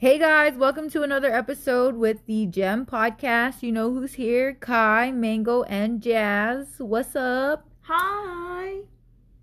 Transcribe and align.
Hey 0.00 0.18
guys, 0.18 0.56
welcome 0.56 0.88
to 0.92 1.02
another 1.02 1.30
episode 1.30 1.94
with 1.94 2.24
the 2.24 2.46
Gem 2.46 2.86
Podcast. 2.86 3.62
You 3.62 3.70
know 3.70 3.92
who's 3.92 4.14
here 4.14 4.54
Kai, 4.54 5.10
Mango, 5.10 5.62
and 5.64 6.00
Jazz. 6.00 6.68
What's 6.78 7.14
up? 7.14 7.68
Hi. 7.82 8.78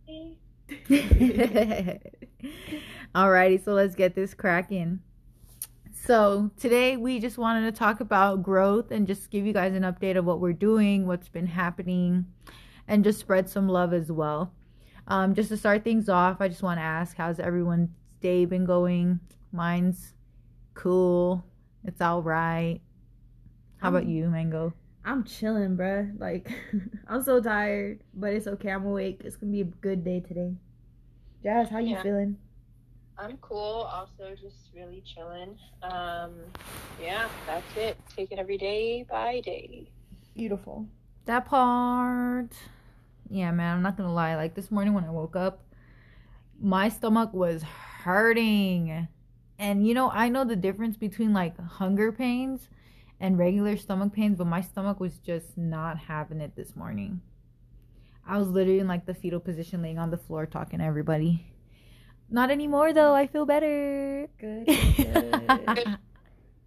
Alrighty, 3.13 3.63
so 3.63 3.73
let's 3.73 3.93
get 3.93 4.15
this 4.15 4.33
cracking. 4.33 5.01
So, 5.93 6.49
today 6.59 6.97
we 6.97 7.19
just 7.19 7.37
wanted 7.37 7.71
to 7.71 7.77
talk 7.77 7.99
about 7.99 8.41
growth 8.41 8.89
and 8.89 9.05
just 9.05 9.29
give 9.29 9.45
you 9.45 9.53
guys 9.53 9.75
an 9.75 9.83
update 9.83 10.17
of 10.17 10.25
what 10.25 10.39
we're 10.39 10.53
doing, 10.53 11.05
what's 11.05 11.29
been 11.29 11.45
happening, 11.45 12.25
and 12.87 13.03
just 13.03 13.19
spread 13.19 13.47
some 13.47 13.69
love 13.69 13.93
as 13.93 14.11
well. 14.11 14.53
Um, 15.07 15.35
just 15.35 15.49
to 15.49 15.57
start 15.57 15.83
things 15.83 16.09
off, 16.09 16.37
I 16.41 16.47
just 16.47 16.63
want 16.63 16.79
to 16.79 16.83
ask 16.83 17.15
how's 17.15 17.39
everyone's 17.39 17.91
day 18.21 18.45
been 18.45 18.65
going? 18.65 19.19
Mine's 19.51 20.15
cool. 20.77 21.43
It's 21.83 22.01
all 22.01 22.21
right. 22.21 22.79
How 23.77 23.89
about 23.89 24.03
Um, 24.03 24.09
you, 24.09 24.29
Mango? 24.29 24.73
I'm 25.03 25.23
chilling, 25.23 25.75
bruh. 25.77 26.19
Like, 26.19 26.51
I'm 27.07 27.23
so 27.23 27.41
tired, 27.41 28.03
but 28.13 28.33
it's 28.33 28.47
okay. 28.47 28.71
I'm 28.71 28.85
awake. 28.85 29.21
It's 29.23 29.35
gonna 29.37 29.51
be 29.51 29.61
a 29.61 29.65
good 29.65 30.03
day 30.03 30.19
today. 30.19 30.55
Jazz, 31.43 31.69
how 31.69 31.79
you 31.79 31.91
Yeah. 31.91 32.03
feeling? 32.03 32.37
I'm 33.17 33.37
cool. 33.37 33.81
Also, 33.89 34.35
just 34.35 34.69
really 34.75 35.01
chilling. 35.01 35.57
Um, 35.81 36.35
yeah, 37.01 37.27
that's 37.47 37.75
it. 37.75 37.97
Take 38.15 38.31
it 38.31 38.37
every 38.39 38.57
day 38.57 39.03
by 39.09 39.41
day. 39.41 39.89
Beautiful. 40.35 40.85
That 41.25 41.45
part. 41.45 42.49
Yeah, 43.29 43.51
man, 43.51 43.77
I'm 43.77 43.81
not 43.81 43.97
gonna 43.97 44.13
lie. 44.13 44.35
Like 44.35 44.53
this 44.53 44.69
morning 44.71 44.93
when 44.93 45.03
I 45.03 45.09
woke 45.11 45.35
up, 45.35 45.63
my 46.59 46.89
stomach 46.89 47.33
was 47.33 47.63
hurting. 47.63 49.07
And 49.59 49.87
you 49.87 49.93
know, 49.93 50.09
I 50.09 50.29
know 50.29 50.43
the 50.43 50.55
difference 50.55 50.97
between 50.97 51.33
like 51.33 51.59
hunger 51.59 52.11
pains 52.11 52.69
and 53.19 53.37
regular 53.37 53.77
stomach 53.77 54.13
pains, 54.13 54.37
but 54.37 54.47
my 54.47 54.61
stomach 54.61 54.99
was 54.99 55.17
just 55.17 55.57
not 55.57 55.97
having 55.97 56.41
it 56.41 56.55
this 56.55 56.75
morning. 56.75 57.21
I 58.27 58.37
was 58.37 58.49
literally 58.49 58.79
in 58.79 58.87
like 58.87 59.05
the 59.05 59.13
fetal 59.13 59.39
position 59.39 59.81
laying 59.81 59.97
on 59.97 60.11
the 60.11 60.17
floor 60.17 60.45
talking 60.45 60.79
to 60.79 60.85
everybody. 60.85 61.51
Not 62.29 62.51
anymore 62.51 62.93
though, 62.93 63.13
I 63.13 63.27
feel 63.27 63.45
better. 63.45 64.27
Good. 64.37 64.65
good. 64.65 65.97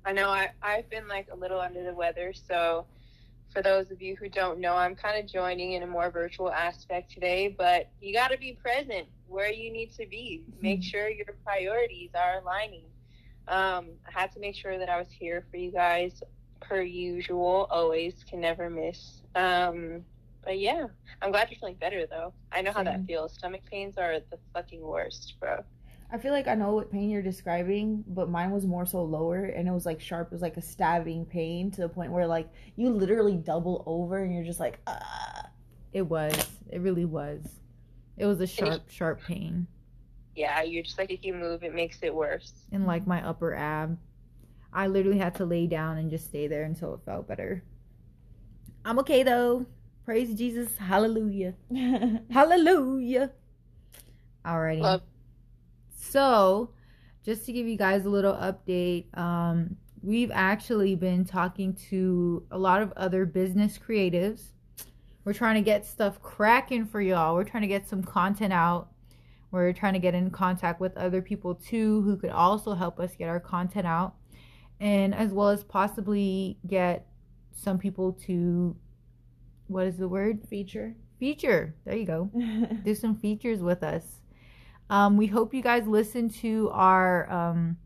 I 0.05 0.13
know 0.13 0.31
I, 0.31 0.51
I've 0.63 0.89
been 0.89 1.07
like 1.07 1.29
a 1.31 1.37
little 1.37 1.61
under 1.61 1.85
the 1.85 1.95
weather, 1.95 2.33
so 2.33 2.87
for 3.53 3.63
those 3.63 3.91
of 3.91 4.01
you 4.01 4.17
who 4.17 4.29
don't 4.29 4.61
know, 4.61 4.77
I'm 4.77 4.95
kind 4.95 5.23
of 5.23 5.31
joining 5.31 5.73
in 5.73 5.83
a 5.83 5.87
more 5.87 6.11
virtual 6.11 6.51
aspect 6.51 7.13
today, 7.13 7.55
but 7.57 7.91
you 8.01 8.15
got 8.15 8.31
to 8.31 8.39
be 8.39 8.53
present 8.53 9.09
where 9.27 9.53
you 9.53 9.73
need 9.73 9.93
to 9.93 10.07
be. 10.07 10.45
Make 10.61 10.83
sure 10.83 11.09
your 11.09 11.27
priorities 11.45 12.11
are 12.15 12.41
aligning. 12.41 12.85
Um, 13.49 13.89
I 14.07 14.21
had 14.21 14.33
to 14.33 14.41
make 14.41 14.55
sure 14.55 14.79
that 14.79 14.89
I 14.89 14.99
was 14.99 15.09
here 15.11 15.45
for 15.51 15.57
you 15.57 15.73
guys 15.73 16.23
per 16.61 16.83
usual, 16.83 17.67
always 17.71 18.25
can 18.29 18.41
never 18.41 18.71
miss. 18.71 19.23
Um, 19.35 20.05
but 20.45 20.59
yeah, 20.59 20.87
I'm 21.21 21.31
glad 21.31 21.51
you're 21.51 21.59
feeling 21.59 21.75
better 21.75 22.07
though. 22.07 22.33
I 22.53 22.63
know 22.63 22.73
how 22.73 22.83
that 22.85 23.05
feels. 23.07 23.35
Stomach 23.35 23.63
pains 23.71 23.99
are 23.99 24.21
the 24.31 24.39
fucking 24.55 24.81
worst, 24.81 25.35
bro. 25.41 25.65
I 26.13 26.19
feel 26.19 26.33
like 26.33 26.49
I 26.49 26.55
know 26.55 26.73
what 26.75 26.91
pain 26.91 27.11
you're 27.11 27.23
describing, 27.23 28.05
but 28.07 28.29
mine 28.29 28.51
was 28.51 28.67
more 28.67 28.87
so 28.87 29.03
lower, 29.03 29.45
and 29.45 29.69
it 29.69 29.73
was 29.73 29.87
like 29.87 30.01
sharp. 30.01 30.29
It 30.29 30.33
was 30.33 30.43
like 30.43 30.57
a 30.57 30.63
stabbing 30.63 31.25
pain 31.27 31.71
to 31.73 31.81
the 31.83 31.89
point 31.89 32.13
where 32.13 32.27
like 32.27 32.49
you 32.77 32.91
literally 32.91 33.37
double 33.37 33.83
over, 33.87 34.19
and 34.19 34.35
you're 34.35 34.45
just 34.45 34.61
like, 34.61 34.81
ah. 34.87 35.51
It 35.93 36.03
was. 36.03 36.35
It 36.71 36.81
really 36.81 37.05
was. 37.05 37.45
It 38.17 38.27
was 38.27 38.41
a 38.41 38.47
sharp, 38.47 38.89
sharp 38.91 39.23
pain. 39.27 39.67
Yeah, 40.37 40.63
you're 40.63 40.83
just 40.85 40.99
like 40.99 41.11
if 41.11 41.25
you 41.25 41.35
move, 41.35 41.63
it 41.65 41.75
makes 41.75 41.99
it 42.03 42.15
worse. 42.15 42.53
And 42.71 42.87
like 42.87 43.07
my 43.07 43.27
upper 43.27 43.55
ab. 43.55 43.99
I 44.73 44.87
literally 44.87 45.19
had 45.19 45.35
to 45.37 45.45
lay 45.45 45.67
down 45.67 45.99
and 45.99 46.11
just 46.11 46.27
stay 46.27 46.47
there 46.47 46.63
until 46.63 46.95
it 46.95 47.01
felt 47.05 47.27
better. 47.27 47.65
I'm 48.85 48.99
okay 49.01 49.23
though. 49.25 49.67
Praise 50.05 50.35
Jesus. 50.35 50.77
Hallelujah. 50.79 51.55
Hallelujah. 52.31 53.33
Alrighty. 54.45 54.81
Love. 54.81 55.03
So, 56.01 56.71
just 57.25 57.45
to 57.47 57.53
give 57.53 57.67
you 57.67 57.77
guys 57.77 58.07
a 58.07 58.09
little 58.09 58.33
update, 58.33 59.17
um, 59.17 59.77
we've 60.03 60.31
actually 60.33 60.97
been 60.97 61.25
talking 61.25 61.75
to 61.91 62.45
a 62.51 62.59
lot 62.59 62.81
of 62.81 62.93
other 62.97 63.27
business 63.27 63.79
creatives. 63.79 64.47
We're 65.25 65.35
trying 65.35 65.57
to 65.57 65.61
get 65.61 65.85
stuff 65.85 66.21
cracking 66.23 66.87
for 66.87 67.03
y'all. 67.03 67.35
We're 67.35 67.45
trying 67.45 67.63
to 67.63 67.69
get 67.69 67.87
some 67.87 68.03
content 68.03 68.53
out. 68.53 68.89
We're 69.51 69.73
trying 69.75 69.93
to 69.93 69.99
get 69.99 70.15
in 70.15 70.31
contact 70.31 70.81
with 70.81 70.97
other 70.97 71.21
people 71.21 71.55
too 71.55 72.03
who 72.03 72.17
could 72.17 72.31
also 72.31 72.75
help 72.75 72.99
us 72.99 73.15
get 73.15 73.29
our 73.29 73.41
content 73.41 73.87
out. 73.87 74.15
And 74.81 75.15
as 75.15 75.33
well 75.33 75.51
as 75.51 75.63
possibly 75.63 76.59
get 76.67 77.07
some 77.53 77.79
people 77.79 78.13
to 78.27 78.75
what 79.67 79.87
is 79.87 79.99
the 79.99 80.09
word? 80.09 80.41
Feature. 80.49 80.97
Feature. 81.19 81.75
There 81.85 81.97
you 81.97 82.07
go 82.07 82.31
do 82.85 82.95
some 82.95 83.15
features 83.15 83.61
with 83.61 83.83
us. 83.83 84.20
Um, 84.91 85.17
we 85.17 85.29
hope 85.29 85.55
you 85.55 85.63
guys 85.63 85.87
listen 85.87 86.29
to 86.41 86.69
our 86.73 87.31
um, 87.31 87.79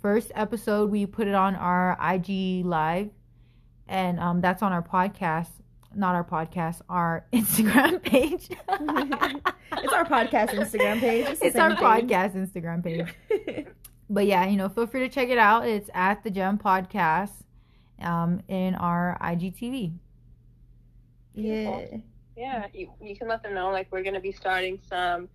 first 0.00 0.32
episode. 0.34 0.90
We 0.90 1.04
put 1.04 1.28
it 1.28 1.34
on 1.34 1.54
our 1.54 1.96
IG 2.00 2.64
live, 2.64 3.10
and 3.86 4.18
um, 4.18 4.40
that's 4.40 4.62
on 4.62 4.72
our 4.72 4.82
podcast, 4.82 5.50
not 5.94 6.14
our 6.14 6.24
podcast, 6.24 6.80
our 6.88 7.26
Instagram 7.34 8.02
page. 8.02 8.48
it's 8.68 9.92
our 9.92 10.06
podcast 10.06 10.48
Instagram 10.50 11.00
page. 11.00 11.26
It's, 11.28 11.42
It's 11.42 11.56
our 11.56 11.76
same 11.76 11.78
thing. 11.78 12.08
podcast 12.08 12.34
Instagram 12.34 12.82
page. 12.82 13.66
But 14.10 14.24
yeah, 14.24 14.46
you 14.46 14.56
know, 14.56 14.70
feel 14.70 14.86
free 14.86 15.00
to 15.00 15.10
check 15.10 15.28
it 15.28 15.36
out. 15.36 15.68
It's 15.68 15.90
at 15.92 16.24
the 16.24 16.30
Gem 16.30 16.56
Podcast 16.56 17.32
um, 18.00 18.40
in 18.48 18.74
our 18.74 19.18
IGTV. 19.20 19.92
yeah. 21.34 21.84
Yeah, 22.34 22.66
you, 22.72 22.88
you 23.02 23.16
can 23.16 23.28
let 23.28 23.42
them 23.42 23.52
know 23.52 23.70
like 23.70 23.88
we're 23.90 24.02
gonna 24.04 24.20
be 24.20 24.30
starting 24.32 24.78
some 24.88 25.28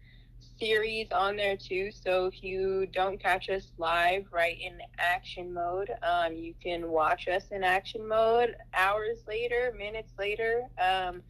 series 0.60 1.08
on 1.12 1.36
there 1.36 1.58
too. 1.58 1.92
So 1.92 2.26
if 2.26 2.44
you 2.44 2.88
don't 2.88 3.20
catch 3.20 3.50
us 3.50 3.72
live 3.78 4.26
right 4.32 4.58
in 4.60 4.80
action 4.98 5.54
mode, 5.54 5.90
um, 6.04 6.34
you 6.34 6.54
can 6.62 6.90
watch 6.90 7.28
us 7.28 7.44
in 7.52 7.64
action 7.64 8.08
mode 8.08 8.56
hours 8.74 9.20
later, 9.28 9.74
minutes 9.78 10.14
later. 10.18 10.64
Um, 10.82 11.22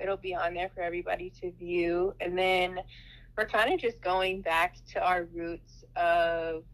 it'll 0.00 0.16
be 0.16 0.34
on 0.34 0.54
there 0.54 0.70
for 0.74 0.82
everybody 0.82 1.30
to 1.40 1.52
view, 1.52 2.14
and 2.20 2.36
then 2.36 2.80
we're 3.36 3.46
kind 3.46 3.72
of 3.72 3.80
just 3.80 4.00
going 4.00 4.42
back 4.42 4.76
to 4.92 5.00
our 5.00 5.24
roots 5.34 5.84
of 5.96 6.64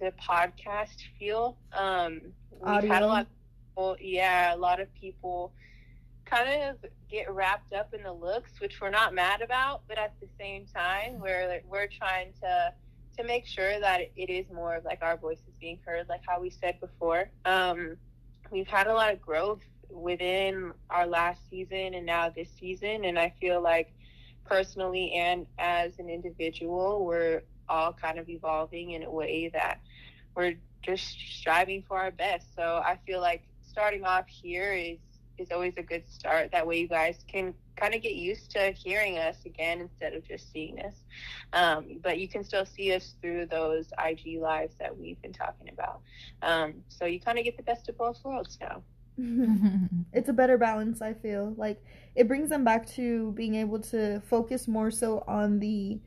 the 0.00 0.12
podcast 0.20 0.96
feel. 1.18 1.56
Um, 1.72 2.20
we've 2.60 2.84
had 2.84 3.02
a 3.02 3.06
lot. 3.06 3.22
Of 3.22 3.28
people, 3.68 3.96
yeah, 4.00 4.54
a 4.54 4.56
lot 4.56 4.80
of 4.80 4.92
people 4.94 5.52
kind 6.30 6.62
of 6.62 6.76
get 7.10 7.30
wrapped 7.32 7.72
up 7.72 7.92
in 7.92 8.02
the 8.02 8.12
looks, 8.12 8.52
which 8.60 8.80
we're 8.80 8.90
not 8.90 9.14
mad 9.14 9.42
about, 9.42 9.82
but 9.88 9.98
at 9.98 10.14
the 10.20 10.28
same 10.38 10.64
time, 10.66 11.18
we're 11.20 11.48
like, 11.48 11.64
we're 11.68 11.88
trying 11.88 12.32
to 12.42 12.72
to 13.18 13.24
make 13.24 13.44
sure 13.44 13.80
that 13.80 14.00
it 14.16 14.30
is 14.30 14.46
more 14.52 14.76
of 14.76 14.84
like 14.84 15.02
our 15.02 15.16
voices 15.16 15.52
being 15.60 15.78
heard, 15.84 16.08
like 16.08 16.20
how 16.26 16.40
we 16.40 16.48
said 16.48 16.78
before. 16.80 17.28
Um, 17.44 17.96
we've 18.50 18.68
had 18.68 18.86
a 18.86 18.94
lot 18.94 19.12
of 19.12 19.20
growth 19.20 19.62
within 19.90 20.72
our 20.88 21.06
last 21.06 21.40
season 21.50 21.94
and 21.94 22.06
now 22.06 22.30
this 22.30 22.48
season, 22.58 23.04
and 23.04 23.18
I 23.18 23.34
feel 23.40 23.60
like 23.60 23.92
personally 24.44 25.12
and 25.12 25.46
as 25.58 25.98
an 25.98 26.08
individual, 26.08 27.04
we're 27.04 27.42
all 27.68 27.92
kind 27.92 28.18
of 28.18 28.28
evolving 28.28 28.92
in 28.92 29.02
a 29.02 29.10
way 29.10 29.50
that 29.52 29.80
we're 30.34 30.54
just 30.82 31.18
striving 31.38 31.82
for 31.86 31.98
our 31.98 32.10
best. 32.10 32.46
So 32.54 32.80
I 32.84 32.98
feel 33.06 33.20
like 33.20 33.42
starting 33.68 34.04
off 34.04 34.26
here 34.28 34.72
is 34.72 34.98
is 35.40 35.50
always 35.50 35.74
a 35.76 35.82
good 35.82 36.08
start. 36.08 36.52
That 36.52 36.66
way, 36.66 36.78
you 36.78 36.88
guys 36.88 37.18
can 37.26 37.54
kind 37.76 37.94
of 37.94 38.02
get 38.02 38.14
used 38.14 38.50
to 38.52 38.72
hearing 38.72 39.18
us 39.18 39.36
again 39.46 39.80
instead 39.80 40.14
of 40.14 40.26
just 40.26 40.52
seeing 40.52 40.80
us. 40.80 40.94
Um, 41.52 41.98
but 42.02 42.18
you 42.18 42.28
can 42.28 42.44
still 42.44 42.66
see 42.66 42.92
us 42.92 43.14
through 43.20 43.46
those 43.46 43.90
IG 43.98 44.40
lives 44.40 44.74
that 44.78 44.96
we've 44.96 45.20
been 45.22 45.32
talking 45.32 45.70
about. 45.70 46.00
Um, 46.42 46.74
so 46.88 47.06
you 47.06 47.20
kind 47.20 47.38
of 47.38 47.44
get 47.44 47.56
the 47.56 47.62
best 47.62 47.88
of 47.88 47.96
both 47.96 48.22
worlds 48.24 48.58
now. 48.60 48.82
it's 50.12 50.30
a 50.30 50.32
better 50.32 50.56
balance 50.56 51.02
i 51.02 51.12
feel 51.12 51.52
like 51.58 51.84
it 52.14 52.26
brings 52.26 52.48
them 52.48 52.64
back 52.64 52.86
to 52.86 53.32
being 53.32 53.56
able 53.56 53.78
to 53.78 54.20
focus 54.20 54.66
more 54.66 54.90
so 54.90 55.22
on 55.26 55.58
the 55.58 56.00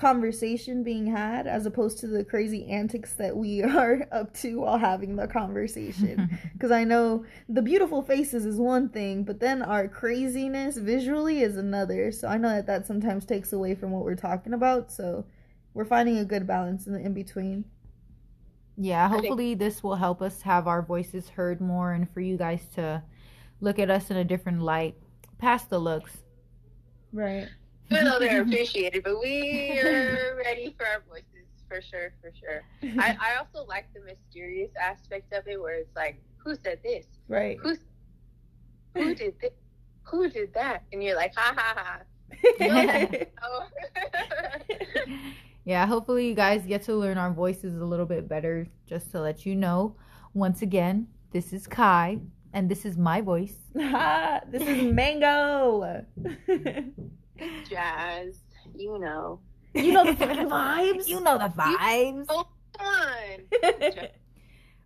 conversation 0.00 0.82
being 0.82 1.06
had 1.06 1.46
as 1.46 1.66
opposed 1.66 1.98
to 1.98 2.06
the 2.06 2.24
crazy 2.24 2.66
antics 2.68 3.12
that 3.14 3.36
we 3.36 3.62
are 3.80 4.06
up 4.12 4.32
to 4.34 4.60
while 4.60 4.78
having 4.78 5.16
the 5.16 5.26
conversation. 5.28 6.38
Because 6.54 6.70
i 6.72 6.84
know 6.84 7.24
the 7.48 7.62
beautiful 7.62 8.02
faces 8.02 8.44
is 8.44 8.56
one 8.56 8.88
thing 8.88 9.24
but 9.24 9.40
then 9.40 9.62
our 9.62 9.88
craziness 9.88 10.76
visually 10.76 11.40
is 11.42 11.56
another. 11.56 12.12
So 12.12 12.28
i 12.28 12.36
know 12.38 12.48
that 12.50 12.66
that 12.66 12.86
sometimes 12.86 13.24
takes 13.26 13.52
away 13.52 13.74
from 13.74 13.90
what 13.92 14.04
we're 14.04 14.14
talking 14.28 14.54
about. 14.54 14.90
So 14.90 15.24
we're 15.74 15.84
finding 15.96 16.18
a 16.18 16.24
good 16.24 16.46
balance 16.46 16.86
in 16.86 16.92
the 16.94 17.00
in 17.00 17.14
between 17.14 17.64
Yeah, 18.76 19.08
think- 19.08 19.20
hopefully 19.26 19.54
this 19.54 19.82
will 19.82 19.96
help 19.96 20.20
us 20.22 20.42
have 20.42 20.66
our 20.66 20.82
voices 20.82 21.28
heard 21.28 21.60
more 21.60 21.92
and 21.92 22.08
for 22.12 22.20
you 22.20 22.36
guys 22.36 22.62
to 22.76 23.02
look 23.60 23.78
at 23.78 23.90
us 23.90 24.10
in 24.10 24.16
a 24.16 24.24
different 24.24 24.62
light 24.62 24.94
past 25.38 25.68
the 25.70 25.78
looks. 25.78 26.12
right 27.12 27.48
Even 27.90 28.04
though 28.04 28.18
they're 28.20 28.42
appreciated, 28.42 29.02
but 29.04 29.18
we're 29.18 30.36
ready 30.36 30.74
for 30.76 30.86
our 30.86 31.02
voices 31.08 31.40
for 31.68 31.80
sure, 31.80 32.12
for 32.20 32.32
sure. 32.38 32.62
I, 33.00 33.16
I 33.20 33.36
also 33.36 33.66
like 33.66 33.86
the 33.94 34.00
mysterious 34.00 34.70
aspect 34.80 35.32
of 35.32 35.46
it, 35.46 35.60
where 35.60 35.74
it's 35.74 35.94
like, 35.94 36.20
who 36.38 36.54
said 36.54 36.80
this? 36.82 37.06
right. 37.28 37.58
Who 37.62 37.76
who 38.94 39.14
did 39.22 39.34
this? 39.40 39.52
Who 40.02 40.28
did 40.28 40.52
that? 40.54 40.82
And 40.92 41.02
you're 41.02 41.16
like, 41.16 41.32
ha 41.36 41.54
ha 41.56 41.74
ha. 41.76 42.00
Yeah, 45.64 45.86
hopefully 45.86 46.26
you 46.26 46.34
guys 46.34 46.64
get 46.66 46.82
to 46.84 46.94
learn 46.96 47.18
our 47.18 47.32
voices 47.32 47.80
a 47.80 47.84
little 47.84 48.06
bit 48.06 48.26
better. 48.28 48.66
Just 48.86 49.10
to 49.12 49.20
let 49.20 49.46
you 49.46 49.54
know, 49.54 49.94
once 50.34 50.62
again, 50.62 51.06
this 51.32 51.52
is 51.52 51.66
Kai, 51.66 52.18
and 52.52 52.68
this 52.68 52.84
is 52.84 52.96
my 52.96 53.20
voice. 53.20 53.54
Ha, 53.78 54.40
this 54.50 54.62
is 54.62 54.92
Mango. 54.92 56.04
Jazz, 57.68 58.36
you 58.74 58.98
know. 58.98 59.40
you 59.74 59.92
know 59.92 60.04
the 60.04 60.14
fucking 60.14 60.48
vibes. 60.48 61.08
You 61.08 61.20
know 61.20 61.38
the 61.38 61.48
vibes. 61.48 62.26
Oh, 62.28 62.46
fun. 62.78 64.08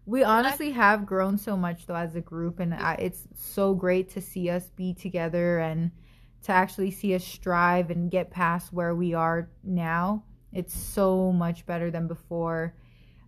We 0.07 0.23
honestly 0.23 0.71
have 0.73 1.07
grown 1.07 1.39
so 1.39 1.57
much 1.57 1.87
though 1.87 1.95
as 1.95 2.15
a 2.15 2.21
group, 2.21 2.61
and 2.61 2.75
I, 2.75 2.95
it's 2.95 3.27
so 3.35 3.75
great 3.75 4.11
to 4.11 4.21
see 4.21 4.51
us 4.51 4.69
be 4.77 4.93
together 4.93 5.61
and 5.61 5.91
to 6.43 6.53
actually 6.53 6.91
see 6.91 7.15
us 7.15 7.25
strive 7.25 7.91
and 7.91 8.11
get 8.11 8.31
past 8.31 8.73
where 8.73 8.95
we 8.95 9.15
are 9.15 9.49
now. 9.63 10.23
It's 10.53 10.77
so 10.77 11.33
much 11.33 11.65
better 11.65 11.91
than 11.91 12.07
before. 12.07 12.75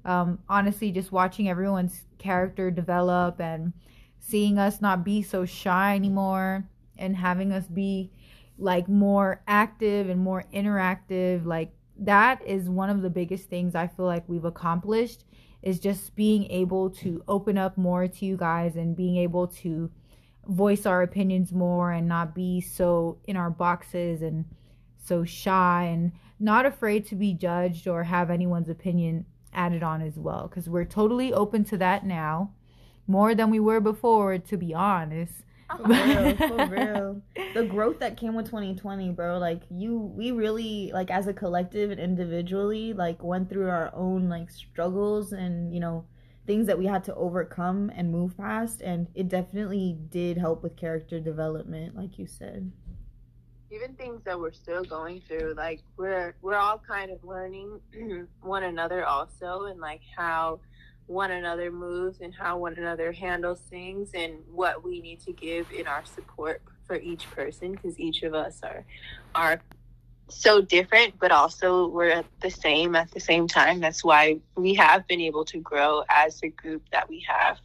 Um, 0.05 0.39
honestly, 0.51 0.93
just 0.93 1.13
watching 1.13 1.49
everyone's 1.49 2.05
character 2.19 2.71
develop 2.71 3.41
and 3.41 3.73
seeing 4.21 4.59
us 4.59 4.83
not 4.83 5.03
be 5.03 5.23
so 5.23 5.47
shy 5.47 5.97
anymore 5.97 6.69
and 6.99 7.17
having 7.17 7.53
us 7.53 7.67
be 7.69 8.13
like 8.59 8.89
more 8.89 9.43
active 9.47 10.09
and 10.09 10.21
more 10.21 10.45
interactive, 10.53 11.45
like 11.45 11.73
that 11.99 12.47
is 12.47 12.69
one 12.69 12.91
of 12.91 13.03
the 13.03 13.11
biggest 13.11 13.49
things 13.49 13.75
I 13.75 13.87
feel 13.87 14.07
like 14.07 14.29
we've 14.29 14.45
accomplished 14.45 15.25
is 15.63 15.81
just 15.81 16.15
being 16.15 16.51
able 16.51 16.91
to 16.91 17.23
open 17.27 17.59
up 17.59 17.77
more 17.77 18.07
to 18.07 18.25
you 18.25 18.37
guys 18.37 18.77
and 18.77 18.97
being 18.97 19.17
able 19.17 19.49
to 19.49 19.91
voice 20.47 20.87
our 20.87 21.03
opinions 21.03 21.53
more 21.53 21.91
and 21.91 22.07
not 22.07 22.35
be 22.35 22.61
so 22.61 23.19
in 23.27 23.37
our 23.37 23.51
boxes 23.51 24.23
and 24.23 24.45
so 25.03 25.25
shy 25.25 25.85
and 25.91 26.13
not 26.39 26.67
afraid 26.67 27.07
to 27.07 27.15
be 27.15 27.33
judged 27.33 27.89
or 27.89 28.05
have 28.05 28.31
anyone's 28.31 28.69
opinion 28.69 29.25
added 29.53 29.83
on 29.83 30.03
as 30.03 30.17
well. 30.17 30.47
Because 30.49 30.69
we're 30.69 30.85
totally 30.85 31.33
open 31.33 31.65
to 31.65 31.79
that 31.79 32.05
now 32.05 32.53
more 33.07 33.35
than 33.35 33.51
we 33.51 33.61
were 33.61 33.81
before 33.81 34.39
to 34.39 34.57
be 34.57 34.75
honest 34.75 35.45
For 35.75 35.83
real, 35.83 36.37
for 36.37 36.67
real. 36.71 37.23
The 37.55 37.65
growth 37.65 37.99
that 38.01 38.17
came 38.17 38.35
with 38.35 38.47
2020, 38.47 39.11
bro. 39.13 39.39
Like 39.39 39.63
you, 39.71 39.97
we 39.99 40.31
really 40.31 40.91
like 40.93 41.11
as 41.11 41.27
a 41.27 41.33
collective 41.33 41.91
and 41.91 42.01
individually, 42.01 42.93
like 42.93 43.23
went 43.23 43.51
through 43.51 43.69
our 43.69 43.91
own 43.95 44.29
like 44.29 44.51
struggles 44.51 45.33
and 45.33 45.73
you 45.75 45.81
know 45.81 46.05
things 46.47 46.67
that 46.69 46.79
we 46.79 46.87
had 46.87 47.03
to 47.05 47.15
overcome 47.15 47.91
and 47.95 48.11
move 48.13 48.37
past, 48.37 48.81
and 48.81 49.09
it 49.15 49.29
definitely 49.29 49.99
did 50.11 50.39
help 50.39 50.63
with 50.63 50.77
character 50.77 51.19
development, 51.19 51.97
like 51.97 52.19
you 52.19 52.27
said. 52.27 52.71
Even 53.71 53.95
things 53.95 54.23
that 54.25 54.39
we're 54.39 54.53
still 54.53 54.85
going 54.85 55.21
through, 55.27 55.55
like 55.57 55.81
we're 55.97 56.37
we're 56.43 56.55
all 56.55 56.79
kind 56.79 57.11
of 57.11 57.23
learning 57.25 57.81
one 58.41 58.63
another 58.63 59.05
also, 59.05 59.65
and 59.65 59.81
like 59.81 60.03
how 60.17 60.61
one 61.07 61.31
another 61.31 61.71
moves 61.71 62.21
and 62.21 62.35
how 62.35 62.59
one 62.59 62.75
another 62.77 63.13
handles 63.13 63.61
things 63.61 64.11
and 64.15 64.35
what 64.51 64.83
we 64.85 65.01
need 65.01 65.21
to 65.21 65.33
give 65.33 65.71
in 65.71 65.87
our 65.87 66.05
support 66.05 66.63
for 66.85 66.97
each 66.97 67.31
person 67.31 67.73
because 67.73 67.99
each 67.99 68.23
of 68.23 68.35
us 68.35 68.61
are 68.63 68.85
are 69.35 69.61
so 70.29 70.61
different 70.61 71.17
but 71.21 71.31
also 71.31 71.87
we're 71.87 72.25
the 72.41 72.51
same 72.51 72.97
at 72.97 73.11
the 73.13 73.21
same 73.21 73.47
time. 73.47 73.79
That's 73.81 74.03
why 74.03 74.41
we 74.57 74.75
have 74.75 75.07
been 75.07 75.21
able 75.21 75.45
to 75.47 75.59
grow 75.59 76.03
as 76.09 76.41
the 76.41 76.49
group 76.49 76.83
that 76.91 77.09
we 77.09 77.25
have. 77.29 77.59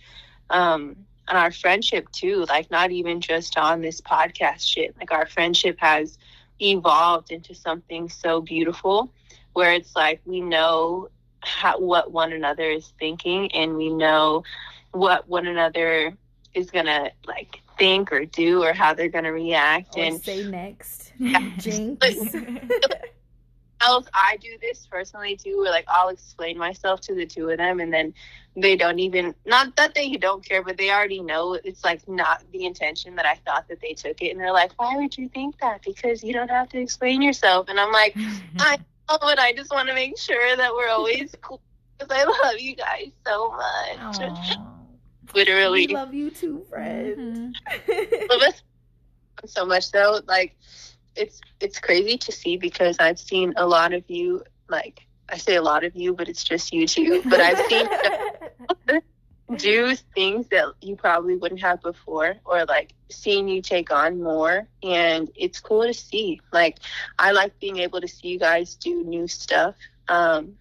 Um 0.49 0.95
and 1.27 1.37
our 1.37 1.51
friendship 1.51 2.11
too 2.11 2.45
like 2.49 2.69
not 2.69 2.91
even 2.91 3.21
just 3.21 3.57
on 3.57 3.81
this 3.81 4.01
podcast 4.01 4.67
shit. 4.67 4.95
Like 4.99 5.11
our 5.11 5.25
friendship 5.25 5.77
has 5.79 6.19
evolved 6.59 7.31
into 7.31 7.55
something 7.55 8.09
so 8.09 8.41
beautiful 8.41 9.11
where 9.53 9.73
it's 9.73 9.95
like 9.95 10.21
we 10.25 10.41
know 10.41 11.09
how, 11.43 11.79
what 11.79 12.11
one 12.11 12.31
another 12.33 12.69
is 12.69 12.93
thinking 12.99 13.51
and 13.53 13.75
we 13.75 13.89
know 13.89 14.43
what 14.91 15.27
one 15.27 15.47
another 15.47 16.15
is 16.53 16.69
gonna 16.69 17.09
like 17.25 17.61
think 17.77 18.11
or 18.11 18.25
do 18.25 18.61
or 18.63 18.73
how 18.73 18.93
they're 18.93 19.09
gonna 19.09 19.31
react 19.31 19.97
Or 19.97 20.03
and 20.03 20.21
say 20.21 20.43
next, 20.43 21.13
Yeah. 21.17 21.39
Jinx. 21.57 22.35
else 23.81 24.07
I 24.13 24.37
do 24.37 24.49
this 24.61 24.85
personally 24.85 25.35
too 25.35 25.57
where 25.57 25.71
like 25.71 25.85
I'll 25.87 26.09
explain 26.09 26.57
myself 26.57 27.01
to 27.01 27.15
the 27.15 27.25
two 27.25 27.49
of 27.49 27.57
them 27.57 27.79
and 27.79 27.91
then 27.91 28.13
they 28.55 28.75
don't 28.75 28.99
even 28.99 29.33
not 29.45 29.75
that 29.77 29.95
they 29.95 30.11
don't 30.11 30.45
care 30.45 30.61
but 30.63 30.77
they 30.77 30.91
already 30.91 31.21
know 31.21 31.53
it's 31.63 31.83
like 31.83 32.07
not 32.07 32.43
the 32.51 32.65
intention 32.65 33.15
that 33.15 33.25
I 33.25 33.35
thought 33.45 33.67
that 33.69 33.81
they 33.81 33.93
took 33.93 34.21
it 34.21 34.29
and 34.31 34.39
they're 34.39 34.51
like 34.53 34.73
why 34.79 34.95
would 34.97 35.17
you 35.17 35.29
think 35.29 35.57
that 35.61 35.81
because 35.83 36.23
you 36.23 36.33
don't 36.33 36.49
have 36.49 36.69
to 36.69 36.79
explain 36.79 37.21
yourself 37.21 37.69
and 37.69 37.79
I'm 37.79 37.91
like 37.91 38.15
I 38.59 38.77
know 39.11 39.17
but 39.21 39.39
I 39.39 39.53
just 39.53 39.71
want 39.71 39.89
to 39.89 39.95
make 39.95 40.17
sure 40.17 40.55
that 40.55 40.73
we're 40.73 40.89
always 40.89 41.35
cool 41.41 41.61
because 41.97 42.15
I 42.15 42.23
love 42.23 42.59
you 42.59 42.75
guys 42.75 43.11
so 43.25 43.51
much. 43.51 43.97
Aw. 44.19 44.67
literally. 45.35 45.87
We 45.87 45.93
love 45.93 46.13
you 46.13 46.29
too, 46.29 46.65
friend. 46.69 47.55
Mm-hmm. 47.69 48.25
love 48.29 48.41
us 48.41 48.61
so 49.45 49.65
much 49.65 49.91
though. 49.91 50.19
Like 50.27 50.55
it's 51.15 51.41
it's 51.59 51.79
crazy 51.79 52.17
to 52.17 52.31
see 52.31 52.57
because 52.57 52.95
i've 52.99 53.19
seen 53.19 53.53
a 53.57 53.65
lot 53.65 53.93
of 53.93 54.03
you 54.07 54.43
like 54.69 55.05
i 55.29 55.37
say 55.37 55.55
a 55.55 55.61
lot 55.61 55.83
of 55.83 55.95
you 55.95 56.13
but 56.13 56.29
it's 56.29 56.43
just 56.43 56.73
you 56.73 56.87
two. 56.87 57.21
But 57.23 57.39
i've 57.39 57.65
seen 57.67 59.01
do 59.57 59.95
things 60.15 60.47
that 60.47 60.65
you 60.81 60.95
probably 60.95 61.35
wouldn't 61.35 61.61
have 61.61 61.81
before 61.81 62.35
or 62.45 62.65
like 62.65 62.93
seeing 63.09 63.47
you 63.47 63.61
take 63.61 63.91
on 63.91 64.21
more 64.21 64.67
and 64.83 65.29
it's 65.35 65.59
cool 65.59 65.83
to 65.83 65.93
see 65.93 66.39
like 66.51 66.79
i 67.19 67.31
like 67.31 67.57
being 67.59 67.77
able 67.77 67.99
to 67.99 68.07
see 68.07 68.29
you 68.29 68.39
guys 68.39 68.75
do 68.75 69.03
new 69.03 69.27
stuff 69.27 69.75
um 70.07 70.53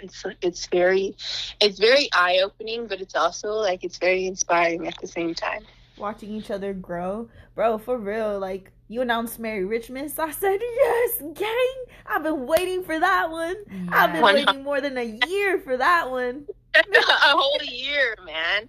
it's 0.00 0.24
it's 0.42 0.66
very 0.66 1.16
it's 1.60 1.78
very 1.78 2.08
eye-opening 2.12 2.86
but 2.86 3.00
it's 3.00 3.14
also 3.14 3.52
like 3.52 3.84
it's 3.84 3.98
very 3.98 4.26
inspiring 4.26 4.86
at 4.88 4.98
the 5.00 5.06
same 5.06 5.34
time 5.34 5.64
Watching 5.96 6.32
each 6.32 6.50
other 6.50 6.72
grow, 6.72 7.28
bro. 7.54 7.78
For 7.78 7.96
real, 7.96 8.40
like 8.40 8.72
you 8.88 9.00
announced 9.00 9.38
Merry 9.38 9.64
Richmas, 9.64 10.10
so 10.10 10.24
I 10.26 10.32
said 10.32 10.58
yes, 10.60 11.22
gang. 11.34 11.84
I've 12.06 12.24
been 12.24 12.46
waiting 12.46 12.82
for 12.82 12.98
that 12.98 13.30
one. 13.30 13.56
I've 13.90 14.12
been 14.12 14.22
waiting 14.22 14.64
more 14.64 14.80
than 14.80 14.98
a 14.98 15.20
year 15.28 15.58
for 15.60 15.76
that 15.76 16.10
one. 16.10 16.46
a 16.76 17.36
whole 17.36 17.62
year 17.62 18.16
man. 18.24 18.68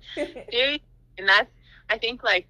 Dude, 0.51 0.81
and 1.17 1.27
that's 1.27 1.49
i 1.89 1.97
think 1.97 2.23
like 2.23 2.47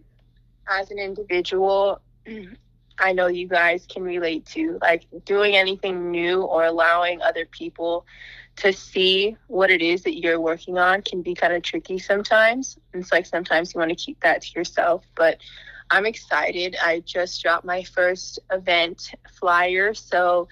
as 0.67 0.91
an 0.91 0.99
individual 0.99 2.01
i 2.99 3.11
know 3.11 3.27
you 3.27 3.47
guys 3.47 3.85
can 3.87 4.03
relate 4.03 4.45
to 4.45 4.77
like 4.81 5.05
doing 5.25 5.55
anything 5.55 6.11
new 6.11 6.41
or 6.41 6.65
allowing 6.65 7.21
other 7.21 7.45
people 7.45 8.05
to 8.57 8.71
see 8.71 9.35
what 9.47 9.69
it 9.69 9.81
is 9.81 10.03
that 10.03 10.17
you're 10.17 10.39
working 10.39 10.77
on 10.77 11.01
can 11.01 11.21
be 11.21 11.33
kind 11.33 11.51
of 11.51 11.61
tricky 11.61 11.99
sometimes. 11.99 12.77
It's 12.93 13.11
like 13.11 13.25
sometimes 13.25 13.73
you 13.73 13.79
want 13.79 13.89
to 13.89 13.95
keep 13.95 14.21
that 14.21 14.43
to 14.43 14.51
yourself. 14.57 15.03
But 15.15 15.39
i'm 15.91 16.05
excited. 16.05 16.77
I 16.81 17.01
just 17.01 17.43
dropped 17.43 17.65
my 17.65 17.83
first 17.83 18.39
event 18.51 19.11
flyer 19.29 19.93
so 19.93 20.47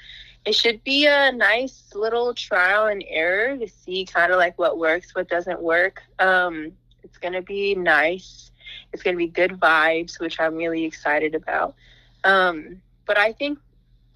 it 0.45 0.55
should 0.55 0.83
be 0.83 1.07
a 1.07 1.31
nice 1.31 1.91
little 1.93 2.33
trial 2.33 2.87
and 2.87 3.03
error 3.07 3.57
to 3.57 3.67
see 3.67 4.05
kind 4.05 4.31
of 4.31 4.37
like 4.37 4.57
what 4.59 4.77
works, 4.77 5.15
what 5.15 5.29
doesn't 5.29 5.61
work. 5.61 6.03
Um, 6.19 6.73
it's 7.01 7.17
going 7.17 7.33
to 7.33 7.41
be 7.41 7.75
nice. 7.75 8.51
It's 8.91 9.03
going 9.03 9.15
to 9.15 9.17
be 9.17 9.27
good 9.27 9.51
vibes, 9.51 10.19
which 10.19 10.39
I'm 10.39 10.55
really 10.55 10.83
excited 10.83 11.33
about. 11.33 11.75
Um, 12.23 12.81
but 13.05 13.17
I 13.17 13.33
think 13.33 13.59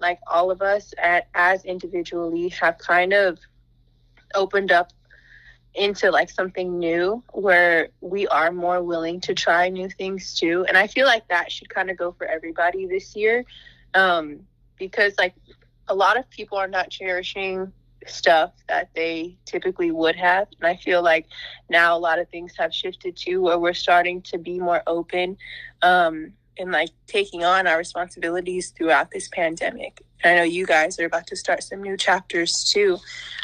like 0.00 0.20
all 0.26 0.50
of 0.50 0.60
us 0.60 0.92
at, 0.98 1.28
as 1.34 1.64
individually 1.64 2.48
have 2.48 2.78
kind 2.78 3.12
of 3.12 3.38
opened 4.34 4.70
up 4.70 4.92
into 5.74 6.10
like 6.10 6.30
something 6.30 6.78
new 6.78 7.22
where 7.32 7.88
we 8.00 8.26
are 8.28 8.52
more 8.52 8.82
willing 8.82 9.20
to 9.20 9.34
try 9.34 9.68
new 9.68 9.88
things 9.88 10.34
too. 10.34 10.64
And 10.68 10.76
I 10.76 10.88
feel 10.88 11.06
like 11.06 11.28
that 11.28 11.50
should 11.50 11.68
kind 11.68 11.90
of 11.90 11.96
go 11.96 12.12
for 12.12 12.26
everybody 12.26 12.86
this 12.86 13.16
year. 13.16 13.44
Um, 13.94 14.40
because 14.78 15.14
like 15.18 15.34
a 15.88 15.94
lot 15.94 16.18
of 16.18 16.28
people 16.30 16.58
are 16.58 16.68
not 16.68 16.90
cherishing 16.90 17.72
stuff 18.06 18.52
that 18.68 18.90
they 18.94 19.36
typically 19.44 19.90
would 19.90 20.16
have. 20.16 20.48
And 20.60 20.68
I 20.68 20.76
feel 20.76 21.02
like 21.02 21.26
now 21.68 21.96
a 21.96 21.98
lot 21.98 22.18
of 22.18 22.28
things 22.28 22.54
have 22.58 22.72
shifted 22.72 23.16
to 23.18 23.38
where 23.38 23.58
we're 23.58 23.74
starting 23.74 24.22
to 24.22 24.38
be 24.38 24.58
more 24.58 24.82
open 24.86 25.36
um, 25.82 26.32
and 26.58 26.72
like 26.72 26.90
taking 27.06 27.44
on 27.44 27.66
our 27.66 27.78
responsibilities 27.78 28.70
throughout 28.70 29.10
this 29.10 29.28
pandemic. 29.28 30.02
And 30.22 30.32
I 30.32 30.36
know 30.36 30.42
you 30.44 30.66
guys 30.66 30.98
are 30.98 31.06
about 31.06 31.26
to 31.28 31.36
start 31.36 31.62
some 31.62 31.82
new 31.82 31.96
chapters 31.96 32.64
too. 32.64 32.98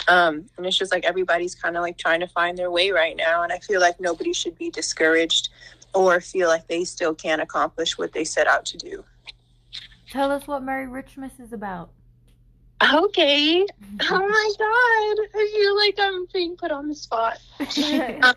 Um, 0.08 0.46
and 0.56 0.66
it's 0.66 0.76
just 0.76 0.92
like 0.92 1.04
everybody's 1.04 1.54
kind 1.54 1.76
of 1.76 1.82
like 1.82 1.98
trying 1.98 2.20
to 2.20 2.28
find 2.28 2.58
their 2.58 2.70
way 2.70 2.90
right 2.90 3.16
now. 3.16 3.42
And 3.42 3.52
I 3.52 3.58
feel 3.58 3.80
like 3.80 4.00
nobody 4.00 4.32
should 4.32 4.58
be 4.58 4.70
discouraged 4.70 5.50
or 5.94 6.20
feel 6.20 6.48
like 6.48 6.66
they 6.66 6.84
still 6.84 7.14
can't 7.14 7.40
accomplish 7.40 7.96
what 7.96 8.12
they 8.12 8.24
set 8.24 8.48
out 8.48 8.64
to 8.66 8.76
do. 8.76 9.04
Tell 10.10 10.32
us 10.32 10.46
what 10.46 10.62
Merry 10.62 10.86
Richmas 10.86 11.40
is 11.40 11.52
about. 11.52 11.90
Okay. 12.82 13.66
Oh 14.10 14.18
my 14.18 14.52
god. 14.58 15.26
I 15.34 15.50
feel 15.54 15.76
like 15.76 15.98
I'm 15.98 16.26
being 16.32 16.56
put 16.56 16.70
on 16.70 16.88
the 16.88 16.94
spot. 16.94 17.38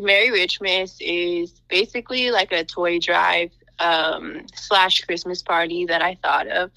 Merry 0.00 0.30
Richmas 0.30 0.96
is 1.00 1.60
basically 1.68 2.30
like 2.30 2.52
a 2.52 2.64
toy 2.64 2.98
drive 2.98 3.50
um, 3.78 4.46
slash 4.54 5.02
Christmas 5.02 5.42
party 5.42 5.86
that 5.86 6.02
I 6.02 6.16
thought 6.22 6.48
of. 6.48 6.70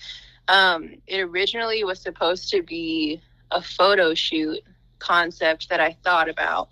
Um, 0.48 0.96
it 1.08 1.22
originally 1.22 1.84
was 1.84 2.00
supposed 2.00 2.50
to 2.52 2.62
be 2.62 3.22
a 3.52 3.62
photo 3.62 4.14
shoot 4.14 4.60
concept 5.00 5.70
that 5.70 5.80
I 5.80 5.96
thought 6.04 6.30
about. 6.30 6.70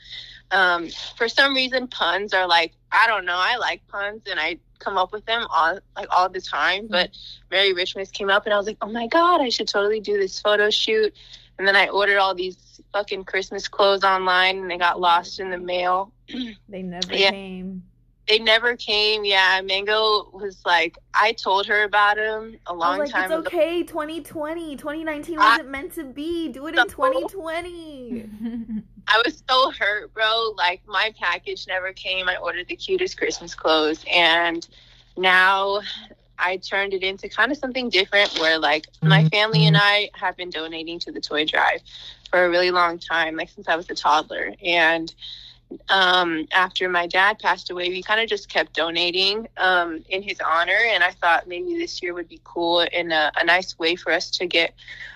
Um, 0.51 0.89
for 1.17 1.27
some 1.29 1.55
reason, 1.55 1.87
puns 1.87 2.33
are 2.33 2.47
like 2.47 2.73
I 2.91 3.07
don't 3.07 3.25
know. 3.25 3.37
I 3.37 3.55
like 3.57 3.85
puns 3.87 4.23
and 4.29 4.39
I 4.39 4.57
come 4.79 4.97
up 4.97 5.13
with 5.13 5.25
them 5.25 5.45
all 5.49 5.79
like 5.95 6.07
all 6.11 6.27
the 6.29 6.41
time. 6.41 6.87
But 6.87 7.11
Merry 7.49 7.73
Richmas 7.73 8.11
came 8.11 8.29
up 8.29 8.45
and 8.45 8.53
I 8.53 8.57
was 8.57 8.67
like, 8.67 8.77
oh 8.81 8.91
my 8.91 9.07
god, 9.07 9.41
I 9.41 9.49
should 9.49 9.67
totally 9.67 9.99
do 10.01 10.17
this 10.17 10.39
photo 10.41 10.69
shoot. 10.69 11.13
And 11.57 11.67
then 11.67 11.75
I 11.75 11.87
ordered 11.87 12.17
all 12.17 12.33
these 12.35 12.81
fucking 12.91 13.23
Christmas 13.25 13.67
clothes 13.67 14.03
online 14.03 14.57
and 14.59 14.69
they 14.71 14.77
got 14.77 14.99
lost 14.99 15.39
in 15.39 15.51
the 15.51 15.57
mail. 15.57 16.11
they 16.69 16.81
never 16.81 17.13
Yeah. 17.13 17.29
came. 17.31 17.83
They 18.27 18.39
never 18.39 18.75
came. 18.77 19.25
Yeah, 19.25 19.61
Mango 19.63 20.29
was 20.31 20.61
like, 20.65 20.97
I 21.13 21.33
told 21.33 21.65
her 21.67 21.83
about 21.83 22.17
him 22.17 22.57
a 22.67 22.73
long 22.73 22.99
was 22.99 23.11
like, 23.11 23.27
time 23.29 23.31
it's 23.39 23.47
ago. 23.47 23.57
okay. 23.57 23.83
2020, 23.83 24.75
2019 24.77 25.37
wasn't 25.37 25.69
meant 25.69 25.93
to 25.95 26.03
be. 26.05 26.47
Do 26.49 26.67
it 26.67 26.75
in 26.77 26.87
2020. 26.87 28.29
I 29.13 29.21
was 29.25 29.43
so 29.49 29.71
hurt, 29.71 30.13
bro. 30.13 30.53
Like 30.57 30.81
my 30.87 31.13
package 31.19 31.67
never 31.67 31.91
came. 31.91 32.29
I 32.29 32.37
ordered 32.37 32.67
the 32.67 32.75
cutest 32.75 33.17
Christmas 33.17 33.53
clothes 33.53 34.05
and 34.11 34.65
now 35.17 35.81
I 36.39 36.57
turned 36.57 36.93
it 36.93 37.03
into 37.03 37.29
kind 37.29 37.51
of 37.51 37.57
something 37.57 37.89
different 37.89 38.39
where 38.39 38.57
like 38.57 38.87
my 39.03 39.27
family 39.29 39.67
and 39.67 39.77
I 39.77 40.09
have 40.13 40.35
been 40.37 40.49
donating 40.49 40.97
to 40.99 41.11
the 41.11 41.21
toy 41.21 41.45
drive 41.45 41.81
for 42.29 42.45
a 42.45 42.49
really 42.49 42.71
long 42.71 42.97
time, 42.97 43.35
like 43.35 43.49
since 43.49 43.67
I 43.67 43.75
was 43.75 43.89
a 43.89 43.95
toddler. 43.95 44.53
And 44.63 45.13
um, 45.89 46.47
after 46.51 46.89
my 46.89 47.05
dad 47.07 47.39
passed 47.39 47.69
away, 47.69 47.89
we 47.89 48.01
kind 48.01 48.21
of 48.21 48.27
just 48.27 48.49
kept 48.49 48.73
donating 48.73 49.47
um, 49.57 50.03
in 50.09 50.23
his 50.23 50.39
honor. 50.39 50.79
And 50.87 51.03
I 51.03 51.11
thought 51.11 51.47
maybe 51.47 51.75
this 51.75 52.01
year 52.01 52.13
would 52.13 52.27
be 52.27 52.41
cool 52.43 52.85
and 52.91 53.13
a, 53.13 53.31
a 53.39 53.45
nice 53.45 53.77
way 53.77 53.95
for 53.95 54.11
us 54.11 54.31
to 54.31 54.47
get 54.47 54.73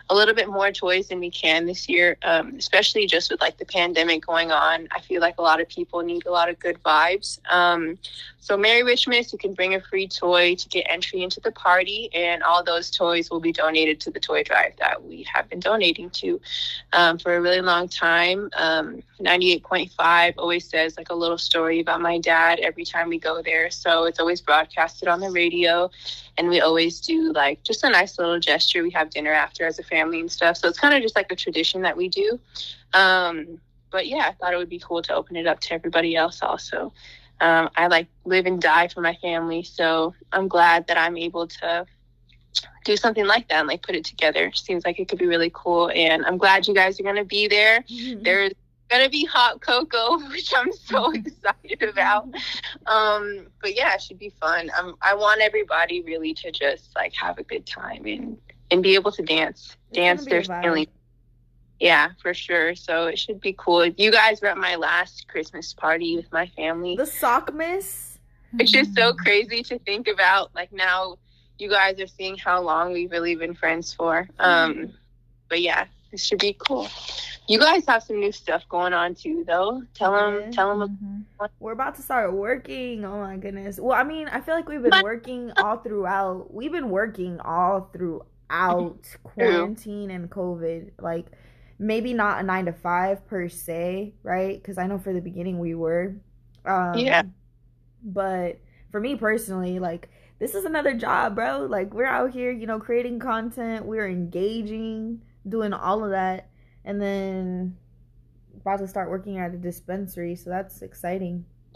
a 0.10 0.16
little 0.16 0.36
bit 0.36 0.48
more 0.48 0.72
toys 0.72 1.08
than 1.08 1.20
we 1.20 1.32
can 1.32 1.66
this 1.66 1.90
year, 1.90 2.18
um, 2.24 2.56
especially 2.58 3.08
just 3.08 3.32
with 3.32 3.42
like 3.42 3.58
the 3.58 3.66
pandemic 3.66 4.26
going 4.26 4.52
on. 4.52 4.88
I 4.92 5.00
feel 5.02 5.20
like 5.20 5.40
a 5.40 5.42
lot 5.42 5.60
of 5.60 5.68
people 5.68 6.02
need 6.02 6.26
a 6.26 6.32
lot 6.32 6.50
of 6.50 6.60
good 6.60 6.82
vibes. 6.84 7.40
Um, 7.52 7.98
so, 8.46 8.56
Merry 8.56 8.84
Richmas, 8.84 9.32
you 9.32 9.40
can 9.40 9.56
bring 9.56 9.74
a 9.74 9.82
free 9.82 10.08
toy 10.08 10.54
to 10.54 10.70
get 10.70 10.86
entry 10.88 11.24
into 11.24 11.40
the 11.40 11.52
party, 11.52 12.12
and 12.14 12.44
all 12.44 12.64
those 12.64 12.92
toys 12.92 13.32
will 13.32 13.40
be 13.40 13.52
donated 13.52 14.00
to 14.02 14.12
the 14.12 14.20
toy 14.20 14.44
drive 14.44 14.74
that 14.78 15.04
we 15.04 15.26
have 15.34 15.50
been 15.50 15.60
donating 15.60 16.12
to 16.12 16.40
um, 16.94 17.18
for 17.18 17.36
a 17.36 17.42
really 17.42 17.62
long 17.62 17.88
time. 17.88 18.52
Um, 18.56 19.02
98.5 19.20 20.36
always 20.38 20.70
says 20.70 20.96
like 20.96 21.10
a 21.10 21.16
little 21.16 21.40
story 21.40 21.80
about 21.80 22.02
my 22.02 22.20
dad 22.20 22.60
every 22.60 22.86
time 22.86 23.10
we 23.10 23.18
go 23.18 23.42
there. 23.42 23.72
So, 23.72 24.04
it's 24.04 24.20
always 24.20 24.42
broadcasted 24.42 25.08
on 25.08 25.20
the 25.20 25.32
radio 25.32 25.90
and 26.38 26.50
we 26.50 26.62
always 26.62 27.00
do 27.00 27.32
like 27.32 27.64
just 27.64 27.84
a 27.84 27.90
nice 27.90 28.18
little 28.18 28.40
gesture. 28.40 28.84
We 28.84 28.92
have 28.92 29.10
dinner 29.10 29.32
after 29.32 29.66
as 29.66 29.80
a 29.80 29.84
family 29.84 30.20
and 30.20 30.32
stuff. 30.32 30.58
So 30.58 30.68
it's 30.68 30.80
kind 30.80 30.94
of 30.94 31.02
just 31.02 31.16
like 31.16 31.32
a 31.32 31.36
tradition 31.36 31.82
that 31.84 31.96
we 31.96 32.10
do. 32.10 32.40
Um, 32.94 33.60
but 33.92 34.08
yeah, 34.08 34.28
I 34.28 34.34
thought 34.34 34.54
it 34.54 34.58
would 34.58 34.70
be 34.70 34.80
cool 34.80 35.02
to 35.04 35.16
open 35.16 35.36
it 35.36 35.48
up 35.48 35.60
to 35.62 35.74
everybody 35.74 36.16
else 36.16 36.42
also. 36.42 36.92
Um, 37.42 37.70
I 37.76 37.88
like 37.88 38.08
live 38.26 38.46
and 38.46 38.62
die 38.62 38.88
for 38.88 39.02
my 39.02 39.16
family, 39.16 39.64
so 39.64 40.14
I'm 40.32 40.48
glad 40.48 40.88
that 40.88 40.98
I'm 40.98 41.18
able 41.18 41.48
to 41.48 41.86
do 42.86 42.96
something 42.96 43.26
like 43.26 43.48
that 43.50 43.60
and 43.60 43.68
like 43.68 43.82
put 43.82 43.96
it 43.96 44.06
together. 44.06 44.52
Seems 44.54 44.86
like 44.86 45.00
it 45.00 45.10
could 45.10 45.20
be 45.20 45.26
really 45.26 45.52
cool, 45.54 45.90
and 45.94 46.26
I'm 46.26 46.38
glad 46.38 46.68
you 46.68 46.74
guys 46.74 47.00
are 47.00 47.04
gonna 47.04 47.26
be 47.26 47.48
there. 47.48 47.84
There's 48.18 48.54
gonna 48.90 49.10
be 49.10 49.26
hot 49.26 49.62
cocoa, 49.62 50.18
which 50.30 50.52
I'm 50.56 50.72
so 50.72 51.12
excited 51.14 51.82
about. 51.84 52.28
Um, 52.86 53.48
but 53.62 53.76
yeah, 53.76 53.94
it 53.96 54.02
should 54.02 54.20
be 54.20 54.30
fun. 54.40 54.70
Um, 54.78 54.96
I 55.02 55.14
want 55.16 55.42
everybody 55.42 56.02
really 56.02 56.34
to 56.36 56.52
just 56.52 56.96
like 56.96 57.14
have 57.14 57.38
a 57.38 57.44
good 57.44 57.66
time 57.66 58.06
and 58.06 58.38
and 58.72 58.82
be 58.82 58.96
able 58.96 59.12
to 59.12 59.22
dance, 59.22 59.76
It's 59.92 59.98
dance 59.98 60.26
their 60.26 60.40
a 60.40 60.62
feelings. 60.64 60.88
Yeah, 61.80 62.12
for 62.22 62.34
sure. 62.34 62.74
So 62.76 63.08
it 63.08 63.20
should 63.20 63.42
be 63.42 63.54
cool. 63.58 63.86
You 63.86 64.12
guys 64.12 64.42
were 64.42 64.48
at 64.48 64.58
my 64.58 64.76
last 64.76 65.28
Christmas 65.28 65.74
party 65.74 66.16
with 66.16 66.32
my 66.32 66.48
family, 66.48 66.96
The 66.96 67.06
sock 67.06 67.54
miss. 67.54 68.18
which 68.54 68.74
is 68.76 68.94
so 68.96 69.14
crazy 69.14 69.62
to 69.64 69.78
think 69.80 70.08
about. 70.08 70.56
Like 70.56 70.72
now, 70.72 71.18
you 71.60 71.70
guys 71.70 72.00
are 72.00 72.08
seeing 72.08 72.38
how 72.38 72.62
long 72.62 72.94
we've 72.94 73.12
really 73.12 73.36
been 73.36 73.54
friends 73.54 73.94
for. 73.94 74.28
Um, 74.40 74.94
but 75.50 75.62
yeah, 75.62 75.86
it 76.12 76.20
should 76.20 76.40
be 76.40 76.54
cool. 76.58 76.88
You 77.48 77.60
guys 77.60 77.86
have 77.88 78.02
some 78.04 78.20
new 78.20 78.32
stuff 78.32 78.64
going 78.70 78.94
on 78.94 79.14
too, 79.16 79.44
though. 79.48 79.84
Tell 79.94 80.12
them, 80.14 80.42
Yeah. 80.42 80.52
tell 80.52 80.80
them. 80.80 81.26
Mhm. 81.40 81.50
We're 81.60 81.74
about 81.74 81.96
to 81.96 82.02
start 82.02 82.34
working. 82.34 83.06
Oh 83.06 83.20
my 83.20 83.38
goodness. 83.38 83.80
Well, 83.80 83.98
I 83.98 84.04
mean, 84.04 84.28
I 84.30 84.42
feel 84.42 84.56
like 84.56 84.68
we've 84.68 84.82
been 84.82 85.04
working 85.04 85.52
all 85.58 85.78
throughout. 85.78 86.54
We've 86.54 86.72
been 86.72 86.90
working 86.90 87.40
all 87.42 87.90
throughout 87.94 88.98
quarantine 89.24 90.10
and 90.12 90.30
COVID. 90.30 90.92
Like, 91.00 91.28
maybe 91.78 92.14
not 92.14 92.40
a 92.40 92.44
nine 92.44 92.66
to 92.66 92.74
five 92.74 93.26
per 93.28 93.48
se, 93.50 94.16
right? 94.24 94.58
Because 94.62 94.78
I 94.78 94.88
know 94.88 94.98
for 94.98 95.14
the 95.14 95.22
beginning 95.22 95.60
we 95.60 95.76
were. 95.76 96.16
Um, 96.66 96.96
Yeah. 96.98 97.24
But 98.04 98.60
for 98.92 99.00
me 99.00 99.16
personally, 99.16 99.80
like, 99.80 100.10
this 100.40 100.56
is 100.56 100.66
another 100.66 100.94
job, 100.94 101.36
bro. 101.36 101.66
Like, 101.66 101.94
we're 101.94 102.06
out 102.06 102.32
here, 102.32 102.52
you 102.52 102.66
know, 102.68 102.80
creating 102.80 103.20
content, 103.20 103.86
we're 103.86 104.08
engaging, 104.08 105.22
doing 105.48 105.74
all 105.74 106.04
of 106.04 106.12
that. 106.12 106.50
And 106.86 107.02
then 107.02 107.78
about 108.62 108.80
to 108.80 108.88
start 108.88 109.10
working 109.10 109.38
at 109.38 109.54
a 109.54 109.58
dispensary. 109.58 110.36
So 110.36 110.50
that's 110.50 110.82
exciting. 110.82 111.46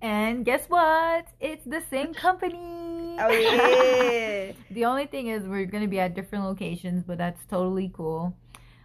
And 0.00 0.44
guess 0.44 0.66
what? 0.68 1.26
It's 1.40 1.64
the 1.64 1.82
same 1.90 2.14
company. 2.14 3.16
Oh 3.20 3.28
yeah. 3.30 4.52
the 4.70 4.84
only 4.84 5.06
thing 5.06 5.26
is 5.28 5.44
we're 5.44 5.66
gonna 5.66 5.88
be 5.88 5.98
at 5.98 6.14
different 6.14 6.44
locations, 6.44 7.02
but 7.04 7.18
that's 7.18 7.44
totally 7.46 7.90
cool. 7.92 8.34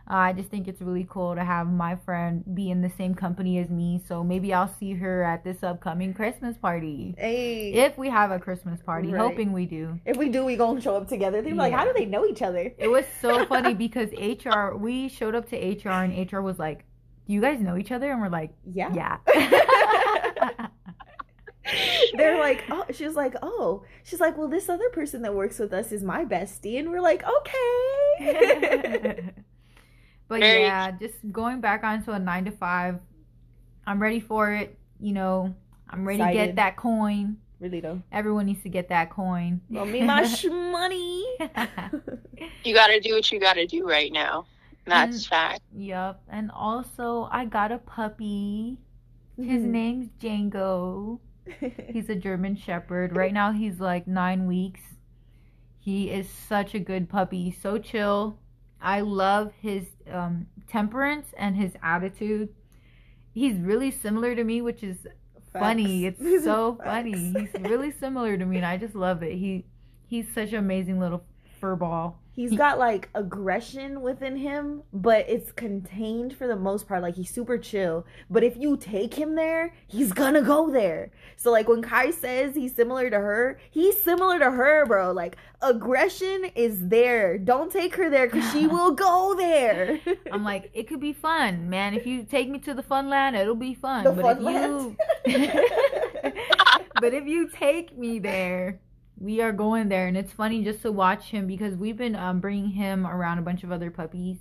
Uh, 0.10 0.16
I 0.16 0.34
just 0.34 0.50
think 0.50 0.68
it's 0.68 0.82
really 0.82 1.08
cool 1.10 1.34
to 1.34 1.44
have 1.44 1.68
my 1.72 1.96
friend 1.96 2.44
be 2.54 2.70
in 2.70 2.82
the 2.82 2.90
same 2.90 3.16
company 3.16 3.58
as 3.60 3.70
me. 3.70 4.02
So 4.06 4.22
maybe 4.24 4.54
I'll 4.54 4.68
see 4.68 4.94
her 4.96 5.24
at 5.24 5.44
this 5.46 5.64
upcoming 5.64 6.14
Christmas 6.14 6.58
party. 6.58 7.16
hey. 7.18 7.72
If 7.74 7.98
we 7.98 8.10
have 8.10 8.30
a 8.32 8.38
Christmas 8.40 8.82
party, 8.82 9.10
Right. 9.14 9.20
hoping 9.22 9.54
we 9.54 9.66
do. 9.66 10.00
If 10.06 10.18
we 10.18 10.28
do, 10.30 10.44
we 10.44 10.58
gonna 10.58 10.82
show 10.82 10.98
up 10.98 11.08
together. 11.08 11.42
They're 11.42 11.56
like, 11.56 11.74
how 11.74 11.86
do 11.86 11.94
they 11.94 12.06
know 12.06 12.26
each 12.26 12.42
other? 12.42 12.74
It 12.78 12.90
was 12.90 13.06
so 13.22 13.46
funny 13.54 13.74
because 13.74 14.10
HR, 14.12 14.76
we 14.76 15.08
showed 15.08 15.36
up 15.36 15.48
to 15.52 15.56
HR 15.58 16.04
and 16.04 16.32
HR 16.32 16.42
was 16.42 16.60
like, 16.60 16.84
"Do 17.26 17.34
you 17.34 17.40
guys 17.40 17.62
know 17.62 17.78
each 17.78 17.92
other?" 17.94 18.12
And 18.12 18.20
we're 18.20 18.28
like, 18.30 18.52
Yeah. 18.66 18.92
"Yeah." 18.94 19.18
They're 22.18 22.40
like, 22.40 22.64
oh, 22.70 22.84
she 22.92 23.06
was 23.06 23.16
like, 23.16 23.36
oh, 23.42 23.84
she's 24.04 24.20
like, 24.20 24.38
well, 24.38 24.50
this 24.50 24.68
other 24.68 24.90
person 24.90 25.22
that 25.22 25.34
works 25.34 25.58
with 25.60 25.72
us 25.74 25.92
is 25.94 26.04
my 26.04 26.26
bestie, 26.26 26.78
and 26.78 26.92
we're 26.92 27.00
like, 27.02 27.24
okay. 27.40 29.32
But 30.34 30.42
Very- 30.42 30.64
yeah, 30.64 30.92
just 30.92 31.16
going 31.32 31.62
back 31.62 31.84
onto 31.84 32.12
a 32.12 32.20
nine 32.20 32.46
to 32.46 32.52
five. 32.52 33.00
I'm 33.86 34.02
ready 34.02 34.20
for 34.20 34.52
it. 34.52 34.78
You 35.00 35.14
know, 35.14 35.54
I'm 35.90 36.06
ready 36.08 36.24
to 36.24 36.32
get 36.34 36.56
that 36.56 36.76
coin. 36.78 37.38
really 37.60 37.80
though. 37.82 38.02
Everyone 38.12 38.46
needs 38.48 38.64
to 38.64 38.70
get 38.70 38.90
that 38.90 39.10
coin. 39.10 39.62
Well, 39.70 39.86
me 39.86 40.02
my 40.02 40.22
money. 40.50 41.24
You 42.64 42.74
got 42.74 42.88
to 42.88 43.00
do 43.00 43.14
what 43.14 43.32
you 43.32 43.40
got 43.40 43.54
to 43.54 43.66
do 43.68 43.88
right 43.88 44.12
now. 44.12 44.46
That's 44.86 45.26
fact. 45.26 45.62
Yep. 45.76 46.22
And 46.30 46.50
also, 46.52 47.28
I 47.32 47.46
got 47.46 47.72
a 47.72 47.78
puppy. 47.78 48.78
His 49.38 49.62
Mm-hmm. 49.62 49.72
name's 49.72 50.08
Django. 50.20 51.20
He's 51.92 52.10
a 52.10 52.16
German 52.16 52.56
Shepherd. 52.56 53.16
Right 53.16 53.34
now, 53.34 53.52
he's 53.52 53.80
like 53.80 54.08
nine 54.08 54.46
weeks. 54.48 54.82
He 55.80 56.10
is 56.10 56.30
such 56.30 56.74
a 56.74 56.80
good 56.80 57.10
puppy. 57.10 57.52
So 57.62 57.78
chill. 57.78 58.38
I 58.84 59.00
love 59.00 59.54
his 59.62 59.86
um, 60.12 60.48
temperance 60.68 61.28
and 61.38 61.56
his 61.56 61.72
attitude. 61.82 62.50
He's 63.34 63.58
really 63.58 63.90
similar 63.90 64.36
to 64.36 64.44
me, 64.44 64.62
which 64.62 64.84
is 64.84 65.08
funny. 65.54 66.04
Facts. 66.04 66.22
It's 66.22 66.44
so 66.44 66.78
funny. 66.84 67.34
He's 67.34 67.62
really 67.62 67.92
similar 67.92 68.38
to 68.38 68.46
me, 68.46 68.58
and 68.58 68.66
I 68.66 68.78
just 68.78 68.94
love 68.94 69.24
it. 69.24 69.34
He 69.34 69.66
he's 70.06 70.28
such 70.34 70.50
an 70.50 70.60
amazing 70.60 71.00
little 71.00 71.24
fur 71.60 71.76
ball. 71.78 72.20
He's 72.36 72.56
got 72.56 72.80
like 72.80 73.10
aggression 73.14 74.02
within 74.02 74.38
him, 74.38 74.82
but 74.92 75.30
it's 75.30 75.52
contained 75.52 76.36
for 76.36 76.48
the 76.48 76.56
most 76.56 76.88
part. 76.88 77.04
Like 77.04 77.16
he's 77.16 77.30
super 77.30 77.60
chill. 77.60 78.08
But 78.28 78.44
if 78.44 78.58
you 78.58 78.76
take 78.76 79.14
him 79.14 79.36
there, 79.36 79.76
he's 79.88 80.12
gonna 80.14 80.42
go 80.42 80.72
there. 80.72 81.12
So 81.38 81.52
like 81.52 81.70
when 81.70 81.84
Kai 81.84 82.10
says 82.10 82.56
he's 82.56 82.76
similar 82.76 83.12
to 83.12 83.18
her, 83.18 83.60
he's 83.70 84.02
similar 84.02 84.40
to 84.40 84.50
her, 84.50 84.84
bro. 84.88 85.12
Like 85.12 85.38
aggression 85.62 86.46
is 86.56 86.88
there. 86.88 87.38
Don't 87.38 87.72
take 87.72 87.96
her 87.98 88.10
there 88.10 88.28
because 88.28 88.52
she 88.52 88.66
will 88.76 88.94
go 88.94 89.36
there. 89.38 90.00
I'm 90.32 90.44
like, 90.44 90.72
it 90.74 90.88
could 90.88 91.00
be 91.00 91.14
fun, 91.14 91.70
man. 91.70 91.94
If 91.94 92.08
you 92.08 92.24
take 92.24 92.50
me 92.50 92.58
to 92.60 92.74
the 92.74 92.84
fun 92.84 93.10
land, 93.10 93.36
it'll 93.36 93.54
be 93.54 93.76
fun. 93.76 94.06
the 94.06 94.12
but 94.12 94.24
fun 94.24 94.38
if 94.38 94.44
land. 94.44 94.98
you 95.26 95.62
but 97.00 97.14
if 97.14 97.26
you 97.28 97.48
take 97.50 97.98
me 97.98 98.20
there, 98.20 98.80
we 99.24 99.40
are 99.42 99.54
going 99.54 99.88
there, 99.88 100.08
and 100.08 100.18
it's 100.18 100.34
funny 100.34 100.64
just 100.64 100.82
to 100.82 100.92
watch 100.92 101.26
him 101.26 101.48
because 101.48 101.76
we've 101.76 101.96
been 101.96 102.16
um, 102.16 102.42
bringing 102.42 102.70
him 102.70 103.08
around 103.08 103.40
a 103.40 103.42
bunch 103.42 103.64
of 103.64 103.72
other 103.72 103.90
puppies 103.90 104.38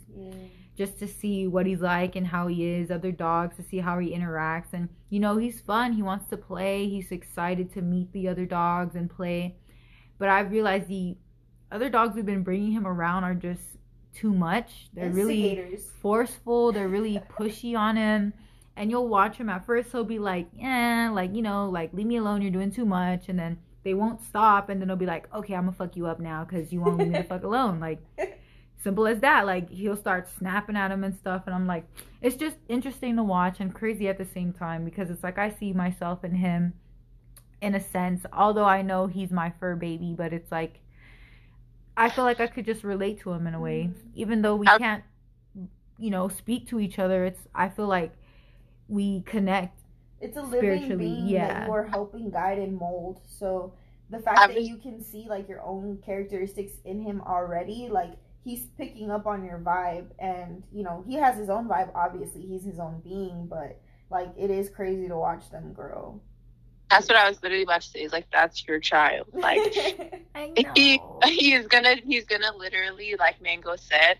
just 0.76 0.98
to 0.98 1.06
see 1.06 1.46
what 1.46 1.66
he's 1.66 1.80
like 1.80 2.16
and 2.16 2.26
how 2.26 2.48
he 2.48 2.66
is, 2.66 2.90
other 2.90 3.12
dogs 3.12 3.56
to 3.56 3.62
see 3.62 3.78
how 3.78 3.98
he 3.98 4.10
interacts. 4.10 4.72
And 4.72 4.88
you 5.08 5.20
know, 5.20 5.36
he's 5.36 5.60
fun. 5.60 5.92
He 5.92 6.02
wants 6.02 6.28
to 6.30 6.36
play. 6.36 6.88
He's 6.88 7.12
excited 7.12 7.72
to 7.74 7.82
meet 7.82 8.12
the 8.12 8.26
other 8.28 8.44
dogs 8.44 8.96
and 8.96 9.08
play. 9.08 9.56
But 10.18 10.28
I've 10.28 10.50
realized 10.50 10.88
the 10.88 11.16
other 11.70 11.88
dogs 11.88 12.16
we've 12.16 12.26
been 12.26 12.42
bringing 12.42 12.72
him 12.72 12.86
around 12.86 13.24
are 13.24 13.34
just 13.34 13.62
too 14.14 14.32
much. 14.32 14.88
They're 14.94 15.10
really 15.10 15.78
forceful. 16.00 16.72
They're 16.72 16.88
really 16.98 17.22
pushy 17.38 17.76
on 17.76 17.96
him. 17.96 18.32
And 18.74 18.90
you'll 18.90 19.08
watch 19.08 19.36
him 19.36 19.50
at 19.50 19.66
first, 19.66 19.92
he'll 19.92 20.04
be 20.04 20.18
like, 20.18 20.48
yeah 20.54 21.10
like, 21.12 21.34
you 21.34 21.42
know, 21.42 21.68
like, 21.68 21.92
leave 21.92 22.06
me 22.06 22.16
alone. 22.16 22.42
You're 22.42 22.50
doing 22.50 22.72
too 22.72 22.86
much. 22.86 23.28
And 23.28 23.38
then 23.38 23.58
they 23.84 23.94
won't 23.94 24.22
stop. 24.22 24.68
And 24.68 24.80
then 24.80 24.88
they'll 24.88 24.96
be 24.96 25.06
like, 25.06 25.32
okay, 25.34 25.54
I'm 25.54 25.64
going 25.64 25.72
to 25.72 25.78
fuck 25.78 25.96
you 25.96 26.06
up 26.06 26.20
now 26.20 26.44
because 26.44 26.72
you 26.72 26.80
won't 26.80 26.98
leave 26.98 27.08
me 27.08 27.18
the 27.18 27.24
fuck 27.24 27.42
alone. 27.42 27.80
Like, 27.80 27.98
simple 28.82 29.06
as 29.06 29.20
that. 29.20 29.46
Like, 29.46 29.70
he'll 29.70 29.96
start 29.96 30.28
snapping 30.38 30.76
at 30.76 30.90
him 30.90 31.04
and 31.04 31.16
stuff. 31.16 31.42
And 31.46 31.54
I'm 31.54 31.66
like, 31.66 31.84
it's 32.20 32.36
just 32.36 32.56
interesting 32.68 33.16
to 33.16 33.22
watch 33.22 33.60
and 33.60 33.74
crazy 33.74 34.08
at 34.08 34.18
the 34.18 34.26
same 34.26 34.52
time 34.52 34.84
because 34.84 35.10
it's 35.10 35.22
like 35.22 35.38
I 35.38 35.50
see 35.50 35.72
myself 35.72 36.24
in 36.24 36.34
him 36.34 36.74
in 37.60 37.74
a 37.74 37.80
sense. 37.80 38.24
Although 38.32 38.64
I 38.64 38.82
know 38.82 39.06
he's 39.06 39.30
my 39.30 39.52
fur 39.58 39.76
baby, 39.76 40.14
but 40.16 40.32
it's 40.32 40.50
like, 40.52 40.80
I 41.96 42.08
feel 42.08 42.24
like 42.24 42.40
I 42.40 42.46
could 42.46 42.64
just 42.64 42.84
relate 42.84 43.20
to 43.20 43.32
him 43.32 43.46
in 43.46 43.54
a 43.54 43.60
way, 43.60 43.90
mm-hmm. 43.90 44.08
even 44.14 44.42
though 44.42 44.56
we 44.56 44.66
can't, 44.66 45.04
you 45.98 46.10
know, 46.10 46.28
speak 46.28 46.68
to 46.68 46.80
each 46.80 46.98
other. 46.98 47.24
It's 47.24 47.40
I 47.54 47.68
feel 47.68 47.86
like 47.86 48.12
we 48.88 49.22
connect. 49.22 49.78
It's 50.23 50.37
a 50.37 50.43
living 50.43 50.97
being 50.97 51.26
yeah. 51.26 51.49
that 51.49 51.67
you 51.67 51.73
are 51.73 51.85
helping 51.85 52.31
guide 52.31 52.59
and 52.59 52.79
mold. 52.79 53.21
So 53.26 53.75
the 54.11 54.21
fact 54.21 54.38
I 54.38 54.47
that 54.47 54.57
was- 54.57 54.69
you 54.69 54.76
can 54.76 55.02
see 55.02 55.26
like 55.29 55.49
your 55.49 55.61
own 55.62 55.99
characteristics 56.05 56.75
in 56.85 57.00
him 57.02 57.21
already, 57.23 57.88
like 57.91 58.12
he's 58.45 58.64
picking 58.79 59.11
up 59.11 59.26
on 59.26 59.45
your 59.45 59.59
vibe, 59.59 60.07
and 60.19 60.62
you 60.73 60.85
know 60.85 61.05
he 61.07 61.14
has 61.14 61.37
his 61.37 61.50
own 61.50 61.69
vibe. 61.69 61.91
Obviously, 61.95 62.43
he's 62.43 62.64
his 62.64 62.79
own 62.79 63.00
being, 63.02 63.47
but 63.47 63.81
like 64.11 64.29
it 64.38 64.50
is 64.50 64.69
crazy 64.71 65.09
to 65.09 65.17
watch 65.17 65.50
them 65.50 65.73
grow. 65.73 66.21
That's 66.91 67.09
what 67.09 67.17
I 67.17 67.29
was 67.29 67.43
literally 67.43 67.64
about 67.64 67.81
to 67.83 67.88
say. 67.88 68.00
Is 68.00 68.12
like 68.12 68.26
that's 68.31 68.67
your 68.69 68.79
child. 68.79 69.26
Like 69.33 69.61
I 70.35 70.52
he 70.76 70.99
know. 70.99 71.21
he's 71.25 71.67
gonna 71.67 71.97
he's 71.97 72.26
gonna 72.26 72.52
literally 72.57 73.17
like 73.19 73.41
Mango 73.41 73.76
said, 73.76 74.19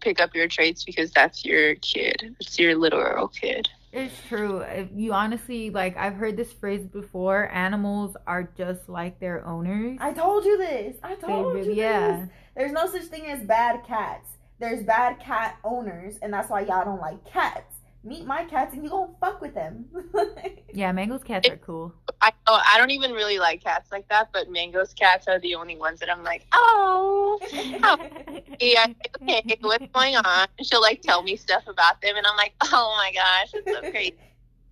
pick 0.00 0.20
up 0.20 0.34
your 0.34 0.48
traits 0.48 0.84
because 0.84 1.12
that's 1.12 1.44
your 1.44 1.74
kid. 1.76 2.34
It's 2.40 2.58
your 2.58 2.76
literal 2.76 3.28
kid. 3.28 3.68
It's 3.92 4.14
true. 4.26 4.64
You 4.94 5.12
honestly 5.12 5.68
like, 5.70 5.96
I've 5.98 6.14
heard 6.14 6.36
this 6.36 6.50
phrase 6.52 6.86
before. 6.86 7.50
Animals 7.52 8.16
are 8.26 8.44
just 8.56 8.88
like 8.88 9.20
their 9.20 9.46
owners. 9.46 9.98
I 10.00 10.12
told 10.12 10.44
you 10.46 10.56
this. 10.56 10.96
I 11.02 11.14
told 11.14 11.54
really- 11.54 11.68
you 11.68 11.74
yeah. 11.74 12.20
this. 12.20 12.28
There's 12.56 12.72
no 12.72 12.86
such 12.86 13.04
thing 13.04 13.26
as 13.26 13.42
bad 13.44 13.84
cats. 13.86 14.28
There's 14.58 14.82
bad 14.84 15.18
cat 15.20 15.58
owners, 15.64 16.18
and 16.22 16.32
that's 16.32 16.48
why 16.48 16.60
y'all 16.60 16.84
don't 16.84 17.00
like 17.00 17.24
cats. 17.24 17.71
Meet 18.04 18.26
my 18.26 18.44
cats, 18.44 18.74
and 18.74 18.82
you 18.82 18.90
gonna 18.90 19.12
fuck 19.20 19.40
with 19.40 19.54
them. 19.54 19.86
Yeah, 20.74 20.90
Mango's 20.90 21.22
cats 21.22 21.46
are 21.50 21.58
cool. 21.58 21.92
I 22.22 22.30
know 22.48 22.58
I 22.66 22.78
don't 22.78 22.90
even 22.90 23.12
really 23.12 23.38
like 23.38 23.62
cats 23.62 23.92
like 23.92 24.08
that, 24.08 24.30
but 24.32 24.48
Mango's 24.48 24.94
cats 24.94 25.28
are 25.28 25.38
the 25.38 25.54
only 25.54 25.76
ones 25.76 26.00
that 26.00 26.10
I'm 26.10 26.24
like, 26.24 26.46
oh, 26.52 27.38
yeah, 28.58 28.86
okay, 29.20 29.58
what's 29.60 29.86
going 29.92 30.16
on? 30.16 30.48
She'll 30.62 30.80
like 30.80 31.02
tell 31.02 31.22
me 31.22 31.36
stuff 31.36 31.64
about 31.68 32.00
them, 32.00 32.16
and 32.16 32.26
I'm 32.26 32.36
like, 32.38 32.54
oh 32.62 32.94
my 32.96 33.12
gosh, 33.12 33.50
it's 33.52 33.70
so 33.70 33.90
crazy. 33.90 34.14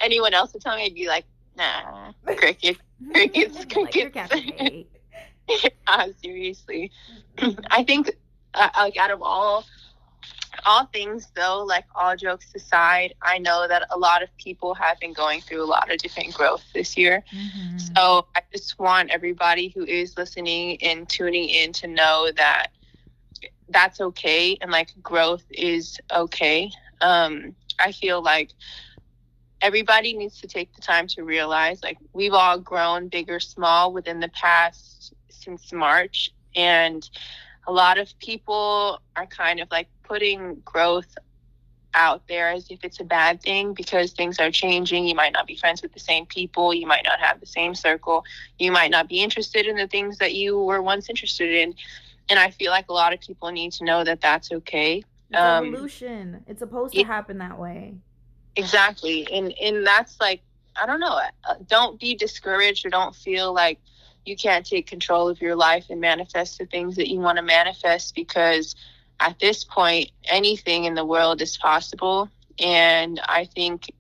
Anyone 0.00 0.32
else 0.32 0.54
would 0.54 0.62
tell 0.62 0.74
me, 0.74 0.86
I'd 0.86 0.94
be 0.94 1.06
like, 1.06 1.26
nah, 1.54 2.12
crickets, 2.24 2.80
crickets, 3.12 3.64
crickets. 3.66 4.14
cats 4.14 4.32
are 4.32 4.70
yeah, 5.48 6.06
seriously. 6.22 6.90
I 7.70 7.84
think, 7.84 8.10
uh, 8.54 8.70
like, 8.78 8.96
out 8.96 9.10
of 9.10 9.20
all 9.20 9.66
all 10.66 10.86
things 10.86 11.30
though 11.34 11.64
like 11.64 11.84
all 11.94 12.16
jokes 12.16 12.52
aside 12.54 13.14
i 13.22 13.38
know 13.38 13.66
that 13.68 13.86
a 13.90 13.98
lot 13.98 14.22
of 14.22 14.28
people 14.36 14.74
have 14.74 14.98
been 15.00 15.12
going 15.12 15.40
through 15.40 15.62
a 15.62 15.66
lot 15.66 15.90
of 15.90 15.98
different 15.98 16.32
growth 16.34 16.64
this 16.74 16.96
year 16.96 17.24
Mhm. 17.32 17.78
so 17.94 18.26
i 18.36 18.40
just 18.52 18.78
want 18.78 19.10
everybody 19.10 19.68
who 19.68 19.84
is 19.84 20.16
listening 20.16 20.82
and 20.82 21.08
tuning 21.08 21.48
in 21.48 21.72
to 21.74 21.86
know 21.86 22.30
that 22.36 22.68
that's 23.68 24.00
okay 24.00 24.56
and 24.60 24.70
like 24.70 24.90
growth 25.02 25.44
is 25.50 25.98
okay 26.14 26.70
um 27.00 27.54
i 27.78 27.92
feel 27.92 28.22
like 28.22 28.50
everybody 29.60 30.14
needs 30.14 30.40
to 30.40 30.46
take 30.46 30.74
the 30.74 30.80
time 30.80 31.06
to 31.06 31.22
realize 31.22 31.82
like 31.82 31.98
we've 32.12 32.32
all 32.32 32.58
grown 32.58 33.08
big 33.08 33.30
or 33.30 33.40
small 33.40 33.92
within 33.92 34.20
the 34.20 34.28
past 34.28 35.12
since 35.30 35.72
march 35.72 36.30
and 36.54 37.08
a 37.66 37.72
lot 37.72 37.98
of 37.98 38.18
people 38.18 39.00
are 39.16 39.26
kind 39.26 39.60
of 39.60 39.68
like 39.70 39.88
putting 40.10 40.60
growth 40.64 41.16
out 41.94 42.26
there 42.26 42.50
as 42.50 42.68
if 42.68 42.82
it's 42.82 42.98
a 42.98 43.04
bad 43.04 43.40
thing 43.40 43.74
because 43.74 44.12
things 44.12 44.40
are 44.40 44.50
changing. 44.50 45.06
You 45.06 45.14
might 45.14 45.32
not 45.32 45.46
be 45.46 45.56
friends 45.56 45.82
with 45.82 45.92
the 45.92 46.00
same 46.00 46.26
people. 46.26 46.74
You 46.74 46.86
might 46.86 47.04
not 47.04 47.20
have 47.20 47.38
the 47.38 47.46
same 47.46 47.76
circle. 47.76 48.24
You 48.58 48.72
might 48.72 48.90
not 48.90 49.08
be 49.08 49.22
interested 49.22 49.66
in 49.66 49.76
the 49.76 49.86
things 49.86 50.18
that 50.18 50.34
you 50.34 50.58
were 50.58 50.82
once 50.82 51.08
interested 51.08 51.50
in. 51.54 51.74
And 52.28 52.40
I 52.40 52.50
feel 52.50 52.72
like 52.72 52.88
a 52.88 52.92
lot 52.92 53.12
of 53.12 53.20
people 53.20 53.52
need 53.52 53.72
to 53.74 53.84
know 53.84 54.02
that 54.02 54.20
that's 54.20 54.50
okay. 54.50 55.04
Um, 55.32 55.66
evolution. 55.66 56.42
It's 56.48 56.58
supposed 56.58 56.94
to 56.94 57.04
happen 57.04 57.38
that 57.38 57.56
way. 57.58 57.94
Exactly. 58.56 59.28
And 59.32 59.54
and 59.62 59.86
that's 59.86 60.20
like 60.20 60.42
I 60.80 60.86
don't 60.86 61.00
know. 61.00 61.20
uh, 61.48 61.54
Don't 61.68 62.00
be 62.00 62.16
discouraged 62.16 62.84
or 62.84 62.90
don't 62.90 63.14
feel 63.14 63.52
like 63.52 63.78
you 64.24 64.36
can't 64.36 64.66
take 64.66 64.86
control 64.88 65.28
of 65.28 65.40
your 65.40 65.54
life 65.54 65.86
and 65.88 66.00
manifest 66.00 66.58
the 66.58 66.66
things 66.66 66.96
that 66.96 67.08
you 67.08 67.20
want 67.20 67.36
to 67.36 67.42
manifest 67.42 68.14
because 68.14 68.74
at 69.20 69.38
this 69.38 69.64
point 69.64 70.10
anything 70.24 70.84
in 70.84 70.94
the 70.94 71.04
world 71.04 71.40
is 71.40 71.56
possible 71.56 72.28
and 72.58 73.20
I 73.24 73.44
think 73.44 73.92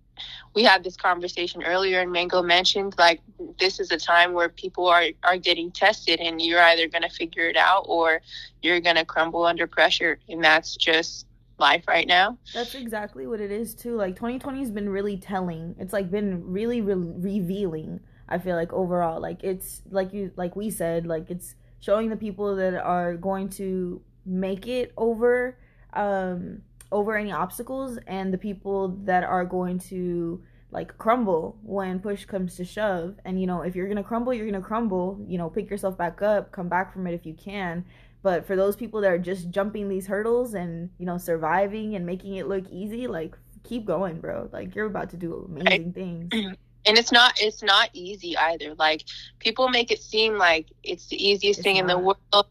we 0.54 0.64
had 0.64 0.82
this 0.82 0.96
conversation 0.96 1.62
earlier 1.62 2.00
and 2.00 2.10
Mango 2.10 2.42
mentioned 2.42 2.94
like 2.98 3.20
this 3.58 3.78
is 3.78 3.90
a 3.92 3.96
time 3.96 4.32
where 4.32 4.48
people 4.48 4.88
are 4.88 5.04
are 5.22 5.36
getting 5.36 5.70
tested 5.70 6.20
and 6.20 6.42
you're 6.42 6.60
either 6.60 6.88
going 6.88 7.02
to 7.02 7.08
figure 7.08 7.48
it 7.48 7.56
out 7.56 7.84
or 7.86 8.20
you're 8.62 8.80
going 8.80 8.96
to 8.96 9.04
crumble 9.04 9.44
under 9.44 9.66
pressure 9.66 10.18
and 10.28 10.42
that's 10.42 10.76
just 10.76 11.26
life 11.60 11.84
right 11.86 12.08
now. 12.08 12.38
That's 12.52 12.74
exactly 12.74 13.26
what 13.26 13.40
it 13.40 13.52
is 13.52 13.74
too. 13.74 13.94
Like 13.94 14.16
2020 14.16 14.58
has 14.60 14.70
been 14.70 14.88
really 14.88 15.18
telling. 15.18 15.76
It's 15.78 15.92
like 15.92 16.10
been 16.10 16.50
really 16.50 16.80
re- 16.80 16.94
revealing. 16.94 18.00
I 18.28 18.38
feel 18.38 18.56
like 18.56 18.72
overall, 18.72 19.20
like 19.20 19.44
it's 19.44 19.82
like 19.90 20.12
you 20.12 20.32
like 20.36 20.56
we 20.56 20.70
said, 20.70 21.06
like 21.06 21.30
it's 21.30 21.54
showing 21.80 22.08
the 22.08 22.16
people 22.16 22.56
that 22.56 22.74
are 22.74 23.16
going 23.16 23.48
to 23.50 24.00
make 24.24 24.66
it 24.66 24.92
over 24.96 25.58
um 25.94 26.62
over 26.92 27.16
any 27.16 27.32
obstacles 27.32 27.98
and 28.06 28.32
the 28.32 28.38
people 28.38 28.88
that 29.04 29.24
are 29.24 29.44
going 29.44 29.78
to 29.78 30.42
like 30.72 30.96
crumble 30.98 31.58
when 31.62 31.98
push 31.98 32.24
comes 32.24 32.56
to 32.56 32.64
shove. 32.64 33.16
And 33.24 33.40
you 33.40 33.46
know 33.46 33.62
if 33.62 33.74
you're 33.74 33.88
gonna 33.88 34.04
crumble 34.04 34.34
you're 34.34 34.46
gonna 34.46 34.62
crumble. 34.62 35.24
You 35.26 35.38
know 35.38 35.50
pick 35.50 35.70
yourself 35.70 35.96
back 35.96 36.22
up 36.22 36.52
come 36.52 36.68
back 36.68 36.92
from 36.92 37.06
it 37.06 37.14
if 37.14 37.26
you 37.26 37.34
can. 37.34 37.84
But 38.22 38.46
for 38.46 38.54
those 38.54 38.76
people 38.76 39.00
that 39.00 39.10
are 39.10 39.18
just 39.18 39.50
jumping 39.50 39.88
these 39.88 40.06
hurdles 40.06 40.54
and 40.54 40.90
you 40.98 41.06
know 41.06 41.18
surviving 41.18 41.94
and 41.94 42.06
making 42.06 42.36
it 42.36 42.48
look 42.48 42.64
easy 42.70 43.06
like 43.06 43.36
keep 43.64 43.84
going 43.84 44.20
bro. 44.20 44.48
Like 44.52 44.74
you're 44.74 44.86
about 44.86 45.10
to 45.10 45.16
do 45.16 45.48
amazing 45.48 45.92
things. 45.92 46.32
And 46.86 46.96
it's 46.96 47.12
not 47.12 47.34
it's 47.38 47.62
not 47.62 47.90
easy 47.92 48.38
either. 48.38 48.74
Like 48.74 49.04
people 49.38 49.68
make 49.68 49.90
it 49.90 50.00
seem 50.00 50.38
like 50.38 50.68
it's 50.82 51.08
the 51.08 51.22
easiest 51.22 51.58
It's 51.58 51.64
thing 51.64 51.76
in 51.76 51.86
the 51.86 51.98
world 51.98 52.46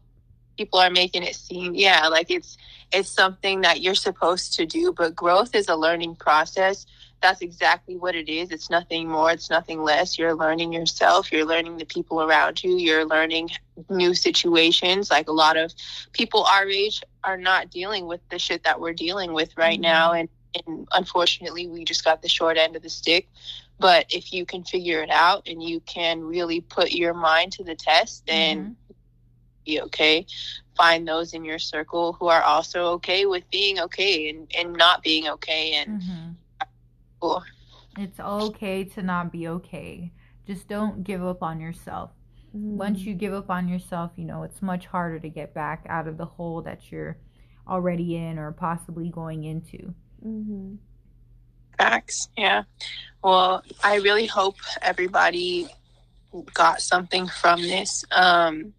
people 0.56 0.78
are 0.78 0.90
making 0.90 1.22
it 1.22 1.34
seem 1.34 1.74
yeah 1.74 2.08
like 2.08 2.30
it's 2.30 2.56
it's 2.92 3.08
something 3.08 3.60
that 3.62 3.80
you're 3.80 3.94
supposed 3.94 4.54
to 4.54 4.66
do 4.66 4.92
but 4.96 5.14
growth 5.14 5.54
is 5.54 5.68
a 5.68 5.76
learning 5.76 6.16
process. 6.16 6.86
That's 7.22 7.42
exactly 7.42 7.96
what 7.98 8.14
it 8.14 8.30
is. 8.30 8.50
It's 8.50 8.70
nothing 8.70 9.06
more 9.08 9.30
it's 9.30 9.50
nothing 9.50 9.82
less. 9.82 10.18
You're 10.18 10.34
learning 10.34 10.72
yourself 10.72 11.30
you're 11.32 11.44
learning 11.44 11.76
the 11.76 11.84
people 11.84 12.22
around 12.22 12.62
you 12.64 12.76
you're 12.76 13.06
learning 13.06 13.50
new 13.88 14.14
situations. 14.14 15.10
Like 15.10 15.28
a 15.28 15.32
lot 15.32 15.56
of 15.56 15.72
people 16.12 16.44
our 16.44 16.66
age 16.66 17.02
are 17.22 17.36
not 17.36 17.70
dealing 17.70 18.06
with 18.06 18.20
the 18.30 18.38
shit 18.38 18.64
that 18.64 18.80
we're 18.80 18.92
dealing 18.94 19.32
with 19.32 19.56
right 19.56 19.78
Mhm. 19.78 19.82
now 19.82 20.12
and 20.12 20.28
and 20.66 20.88
unfortunately 20.92 21.68
we 21.68 21.84
just 21.84 22.04
got 22.04 22.22
the 22.22 22.28
short 22.28 22.56
end 22.56 22.74
of 22.74 22.82
the 22.82 22.90
stick. 22.90 23.28
But 23.78 24.06
if 24.12 24.32
you 24.32 24.44
can 24.44 24.64
figure 24.64 25.00
it 25.02 25.10
out 25.10 25.46
and 25.46 25.62
you 25.62 25.80
can 25.80 26.22
really 26.22 26.60
put 26.60 26.90
your 26.92 27.14
mind 27.14 27.52
to 27.52 27.64
the 27.64 27.76
test 27.76 28.26
then 28.26 28.76
be 29.64 29.80
okay 29.80 30.26
find 30.76 31.06
those 31.06 31.34
in 31.34 31.44
your 31.44 31.58
circle 31.58 32.14
who 32.14 32.28
are 32.28 32.42
also 32.42 32.86
okay 32.92 33.26
with 33.26 33.44
being 33.50 33.78
okay 33.80 34.30
and, 34.30 34.50
and 34.56 34.72
not 34.72 35.02
being 35.02 35.28
okay 35.28 35.74
and 35.74 36.00
Mhm. 36.00 36.36
cool. 37.20 37.42
It's 37.98 38.18
okay 38.18 38.84
to 38.84 39.02
not 39.02 39.30
be 39.30 39.46
okay. 39.48 40.10
Just 40.46 40.68
don't 40.68 41.04
give 41.04 41.22
up 41.22 41.42
on 41.42 41.60
yourself. 41.60 42.10
Once 42.52 43.00
you 43.00 43.14
give 43.14 43.34
up 43.34 43.50
on 43.50 43.68
yourself, 43.68 44.10
you 44.16 44.24
know, 44.24 44.42
it's 44.42 44.62
much 44.62 44.86
harder 44.86 45.18
to 45.20 45.28
get 45.28 45.52
back 45.52 45.84
out 45.88 46.08
of 46.08 46.16
the 46.16 46.24
hole 46.24 46.62
that 46.62 46.90
you're 46.90 47.18
already 47.68 48.16
in 48.16 48.38
or 48.38 48.50
possibly 48.52 49.10
going 49.10 49.44
into. 49.44 49.92
mm-hmm. 50.24 50.76
Facts. 51.78 52.28
Yeah. 52.36 52.62
Well, 53.22 53.62
I 53.84 53.96
really 53.96 54.26
hope 54.26 54.56
everybody 54.82 55.68
got 56.54 56.80
something 56.80 57.26
from 57.28 57.60
this. 57.62 58.04
Um, 58.12 58.72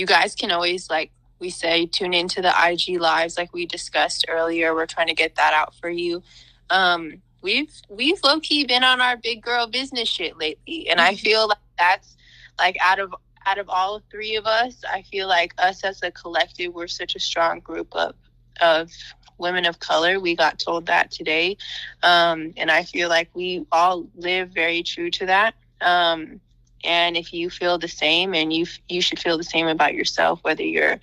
you 0.00 0.06
guys 0.06 0.34
can 0.34 0.50
always 0.50 0.88
like 0.88 1.12
we 1.40 1.50
say 1.50 1.86
tune 1.86 2.14
into 2.14 2.40
the 2.40 2.52
IG 2.66 2.98
lives 3.00 3.36
like 3.36 3.52
we 3.52 3.66
discussed 3.66 4.24
earlier. 4.28 4.74
We're 4.74 4.86
trying 4.86 5.08
to 5.08 5.14
get 5.14 5.36
that 5.36 5.52
out 5.54 5.74
for 5.74 5.90
you. 5.90 6.22
Um, 6.70 7.20
we've 7.42 7.72
we've 7.88 8.18
low 8.24 8.40
key 8.40 8.64
been 8.64 8.82
on 8.82 9.00
our 9.00 9.16
big 9.16 9.42
girl 9.42 9.66
business 9.66 10.08
shit 10.08 10.38
lately, 10.38 10.88
and 10.88 11.00
I 11.00 11.14
feel 11.14 11.48
like 11.48 11.58
that's 11.78 12.16
like 12.58 12.76
out 12.80 12.98
of 12.98 13.14
out 13.46 13.58
of 13.58 13.68
all 13.68 14.02
three 14.10 14.36
of 14.36 14.46
us, 14.46 14.82
I 14.90 15.02
feel 15.02 15.28
like 15.28 15.54
us 15.58 15.84
as 15.84 16.02
a 16.02 16.10
collective, 16.10 16.72
we're 16.74 16.86
such 16.86 17.14
a 17.14 17.20
strong 17.20 17.60
group 17.60 17.94
of 17.94 18.14
of 18.60 18.90
women 19.36 19.66
of 19.66 19.80
color. 19.80 20.18
We 20.18 20.34
got 20.34 20.58
told 20.58 20.86
that 20.86 21.10
today, 21.10 21.58
um, 22.02 22.54
and 22.56 22.70
I 22.70 22.84
feel 22.84 23.10
like 23.10 23.28
we 23.34 23.66
all 23.70 24.06
live 24.16 24.50
very 24.50 24.82
true 24.82 25.10
to 25.10 25.26
that. 25.26 25.54
Um, 25.82 26.40
and 26.84 27.16
if 27.16 27.32
you 27.32 27.50
feel 27.50 27.78
the 27.78 27.88
same, 27.88 28.34
and 28.34 28.52
you 28.52 28.66
you 28.88 29.00
should 29.00 29.18
feel 29.18 29.38
the 29.38 29.44
same 29.44 29.66
about 29.66 29.94
yourself, 29.94 30.40
whether 30.42 30.62
you're 30.62 30.98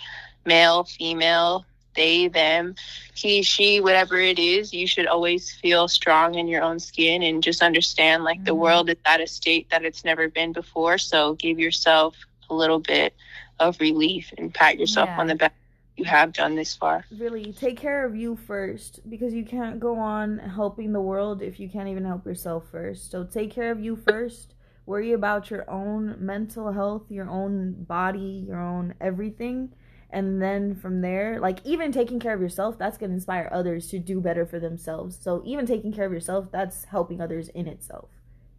male, 0.46 0.86
female, 0.86 1.66
they, 1.98 2.30
them, 2.30 2.76
he, 3.13 3.42
she, 3.42 3.82
whatever 3.82 4.18
it 4.18 4.40
is, 4.40 4.74
you 4.74 4.88
should 4.88 5.08
always 5.08 5.52
feel 5.52 5.90
strong 5.90 6.36
in 6.36 6.48
your 6.48 6.62
own 6.62 6.80
skin 6.80 7.24
and 7.24 7.44
just 7.44 7.62
understand 7.62 8.24
like 8.24 8.38
mm-hmm. 8.38 8.46
the 8.46 8.56
world 8.56 8.90
is 8.90 8.96
at 9.06 9.20
a 9.20 9.28
state 9.28 9.70
that 9.72 9.84
it's 9.84 10.06
never 10.06 10.30
been 10.30 10.54
before. 10.54 10.98
So 10.98 11.34
give 11.34 11.60
yourself 11.60 12.16
a 12.50 12.54
little 12.54 12.80
bit 12.80 13.13
of 13.60 13.80
relief 13.82 14.32
and 14.38 14.54
pat 14.54 14.80
yourself 14.80 15.10
yeah. 15.10 15.20
on 15.20 15.28
the 15.28 15.36
back. 15.36 15.54
You 15.98 16.06
have 16.06 16.32
done 16.32 16.54
this 16.54 16.76
far. 16.76 17.06
Really, 17.18 17.52
take 17.52 17.78
care 17.78 18.06
of 18.06 18.16
you 18.16 18.36
first 18.36 19.00
because 19.10 19.34
you 19.34 19.44
can't 19.44 19.80
go 19.80 19.98
on 19.98 20.38
helping 20.38 20.94
the 20.94 21.02
world 21.02 21.42
if 21.42 21.60
you 21.60 21.68
can't 21.68 21.90
even 21.90 22.06
help 22.06 22.24
yourself 22.24 22.70
first. 22.70 23.10
So 23.10 23.24
take 23.24 23.50
care 23.50 23.72
of 23.72 23.84
you 23.84 23.96
first. 23.96 24.54
Worry 24.88 25.12
about 25.12 25.52
your 25.52 25.69
own 25.69 26.15
mental 26.17 26.71
health, 26.71 27.04
your 27.10 27.30
own 27.30 27.84
body, 27.84 28.45
your 28.47 28.62
own 28.62 28.95
everything. 29.02 29.73
And 30.10 30.41
then 30.41 30.76
from 30.76 31.02
there 31.02 31.41
like 31.41 31.60
even 31.65 31.91
taking 31.91 32.19
care 32.21 32.34
of 32.34 32.39
yourself 32.39 32.80
that's 32.80 32.97
going 32.97 33.10
to 33.10 33.15
inspire 33.15 33.50
others 33.52 33.89
to 33.89 34.00
do 34.00 34.21
better 34.21 34.45
for 34.45 34.60
themselves. 34.62 35.19
So 35.21 35.43
even 35.45 35.65
taking 35.65 35.91
care 35.91 36.06
of 36.06 36.13
yourself 36.13 36.50
that's 36.54 36.86
helping 36.86 37.19
others 37.19 37.50
in 37.50 37.67
itself. 37.67 38.10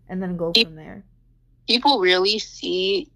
And 0.07 0.23
then 0.23 0.37
go 0.37 0.53
from 0.53 0.77
there. 0.77 1.05
people 1.67 1.99
really 2.01 2.39
see 2.39 3.11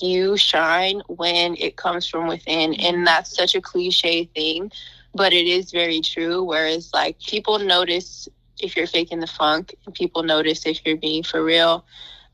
you 0.00 0.36
shine 0.36 1.00
when 1.06 1.56
it 1.56 1.76
comes 1.76 2.08
from 2.08 2.26
within 2.26 2.72
mm-hmm. 2.72 2.96
and 2.96 3.06
that's 3.06 3.36
such 3.36 3.54
a 3.54 3.60
cliche 3.60 4.24
thing 4.34 4.70
but 5.14 5.32
it 5.32 5.46
is 5.46 5.70
very 5.70 6.00
true 6.00 6.42
whereas 6.42 6.90
like 6.92 7.18
people 7.20 7.58
notice 7.58 8.28
if 8.60 8.76
you're 8.76 8.86
faking 8.86 9.20
the 9.20 9.26
funk 9.26 9.74
and 9.84 9.94
people 9.94 10.22
notice 10.22 10.66
if 10.66 10.84
you're 10.84 10.96
being 10.96 11.22
for 11.22 11.44
real 11.44 11.84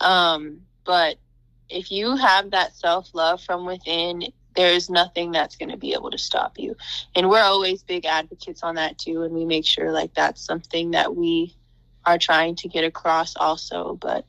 um, 0.03 0.61
but 0.85 1.17
if 1.69 1.91
you 1.91 2.17
have 2.17 2.51
that 2.51 2.75
self-love 2.75 3.41
from 3.43 3.65
within 3.65 4.25
there's 4.55 4.91
nothing 4.91 5.33
that's 5.33 5.57
going 5.57 5.71
to 5.71 5.77
be 5.77 5.95
able 5.95 6.11
to 6.11 6.19
stop 6.19 6.59
you. 6.59 6.77
And 7.15 7.29
we're 7.29 7.43
always 7.43 7.83
big 7.83 8.05
advocates 8.05 8.63
on 8.63 8.75
that 8.77 8.99
too. 8.99 9.23
And 9.23 9.35
we 9.35 9.45
make 9.45 9.65
sure 9.65 9.91
like 9.93 10.15
that's 10.15 10.45
something 10.45 10.91
that 10.93 11.15
we 11.17 11.55
are 12.05 12.19
trying 12.19 12.57
to 12.57 12.69
get 12.69 12.85
across 12.85 13.37
also. 13.37 13.99
But 14.01 14.27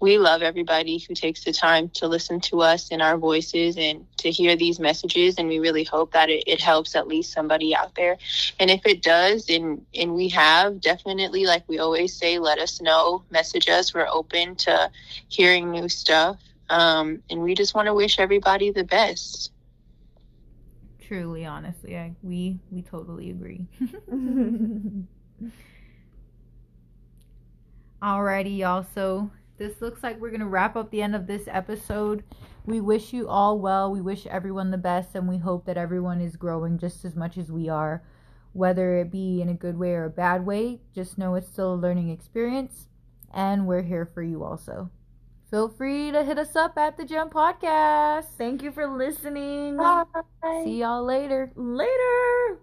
we 0.00 0.18
love 0.18 0.42
everybody 0.42 0.98
who 0.98 1.14
takes 1.14 1.44
the 1.44 1.52
time 1.52 1.88
to 1.90 2.06
listen 2.06 2.38
to 2.40 2.60
us 2.60 2.90
and 2.90 3.00
our 3.00 3.16
voices 3.16 3.76
and 3.78 4.06
to 4.18 4.30
hear 4.30 4.54
these 4.54 4.78
messages. 4.78 5.36
And 5.38 5.48
we 5.48 5.58
really 5.58 5.84
hope 5.84 6.12
that 6.12 6.28
it, 6.28 6.44
it 6.46 6.60
helps 6.60 6.94
at 6.94 7.08
least 7.08 7.32
somebody 7.32 7.74
out 7.74 7.94
there. 7.94 8.18
And 8.60 8.70
if 8.70 8.84
it 8.84 9.02
does, 9.02 9.48
and, 9.48 9.84
and 9.94 10.14
we 10.14 10.28
have 10.28 10.80
definitely, 10.80 11.46
like 11.46 11.64
we 11.66 11.78
always 11.78 12.12
say, 12.12 12.38
let 12.38 12.58
us 12.58 12.80
know, 12.80 13.24
message 13.30 13.68
us. 13.68 13.94
We're 13.94 14.06
open 14.06 14.56
to 14.56 14.90
hearing 15.28 15.70
new 15.70 15.88
stuff. 15.88 16.38
Um, 16.68 17.22
and 17.30 17.42
we 17.42 17.54
just 17.54 17.74
want 17.74 17.86
to 17.86 17.94
wish 17.94 18.18
everybody 18.18 18.70
the 18.72 18.84
best. 18.84 19.52
Truly, 21.00 21.46
honestly, 21.46 21.96
I, 21.96 22.14
we 22.22 22.58
we 22.72 22.82
totally 22.82 23.30
agree. 23.30 23.64
Alrighty, 28.02 28.58
y'all. 28.58 28.84
So 28.92 29.30
this 29.58 29.80
looks 29.80 30.02
like 30.02 30.20
we're 30.20 30.30
gonna 30.30 30.46
wrap 30.46 30.76
up 30.76 30.90
the 30.90 31.02
end 31.02 31.14
of 31.14 31.26
this 31.26 31.48
episode. 31.48 32.24
We 32.64 32.80
wish 32.80 33.12
you 33.12 33.28
all 33.28 33.58
well. 33.58 33.90
We 33.90 34.00
wish 34.00 34.26
everyone 34.26 34.70
the 34.70 34.78
best, 34.78 35.14
and 35.14 35.28
we 35.28 35.38
hope 35.38 35.66
that 35.66 35.76
everyone 35.76 36.20
is 36.20 36.36
growing 36.36 36.78
just 36.78 37.04
as 37.04 37.14
much 37.14 37.38
as 37.38 37.50
we 37.50 37.68
are, 37.68 38.02
whether 38.52 38.96
it 38.96 39.10
be 39.10 39.40
in 39.40 39.48
a 39.48 39.54
good 39.54 39.78
way 39.78 39.92
or 39.92 40.04
a 40.04 40.10
bad 40.10 40.44
way. 40.44 40.80
Just 40.94 41.18
know 41.18 41.34
it's 41.34 41.48
still 41.48 41.74
a 41.74 41.76
learning 41.76 42.10
experience, 42.10 42.88
and 43.32 43.66
we're 43.66 43.82
here 43.82 44.06
for 44.06 44.22
you 44.22 44.42
also 44.42 44.90
feel 45.50 45.68
free 45.68 46.10
to 46.10 46.24
hit 46.24 46.38
us 46.38 46.56
up 46.56 46.76
at 46.76 46.96
the 46.96 47.04
Gem 47.04 47.30
Podcast. 47.30 48.26
Thank 48.36 48.62
you 48.62 48.70
for 48.70 48.86
listening. 48.86 49.76
Bye. 49.76 50.04
See 50.64 50.80
y'all 50.80 51.04
later. 51.04 51.52
Later. 51.54 52.58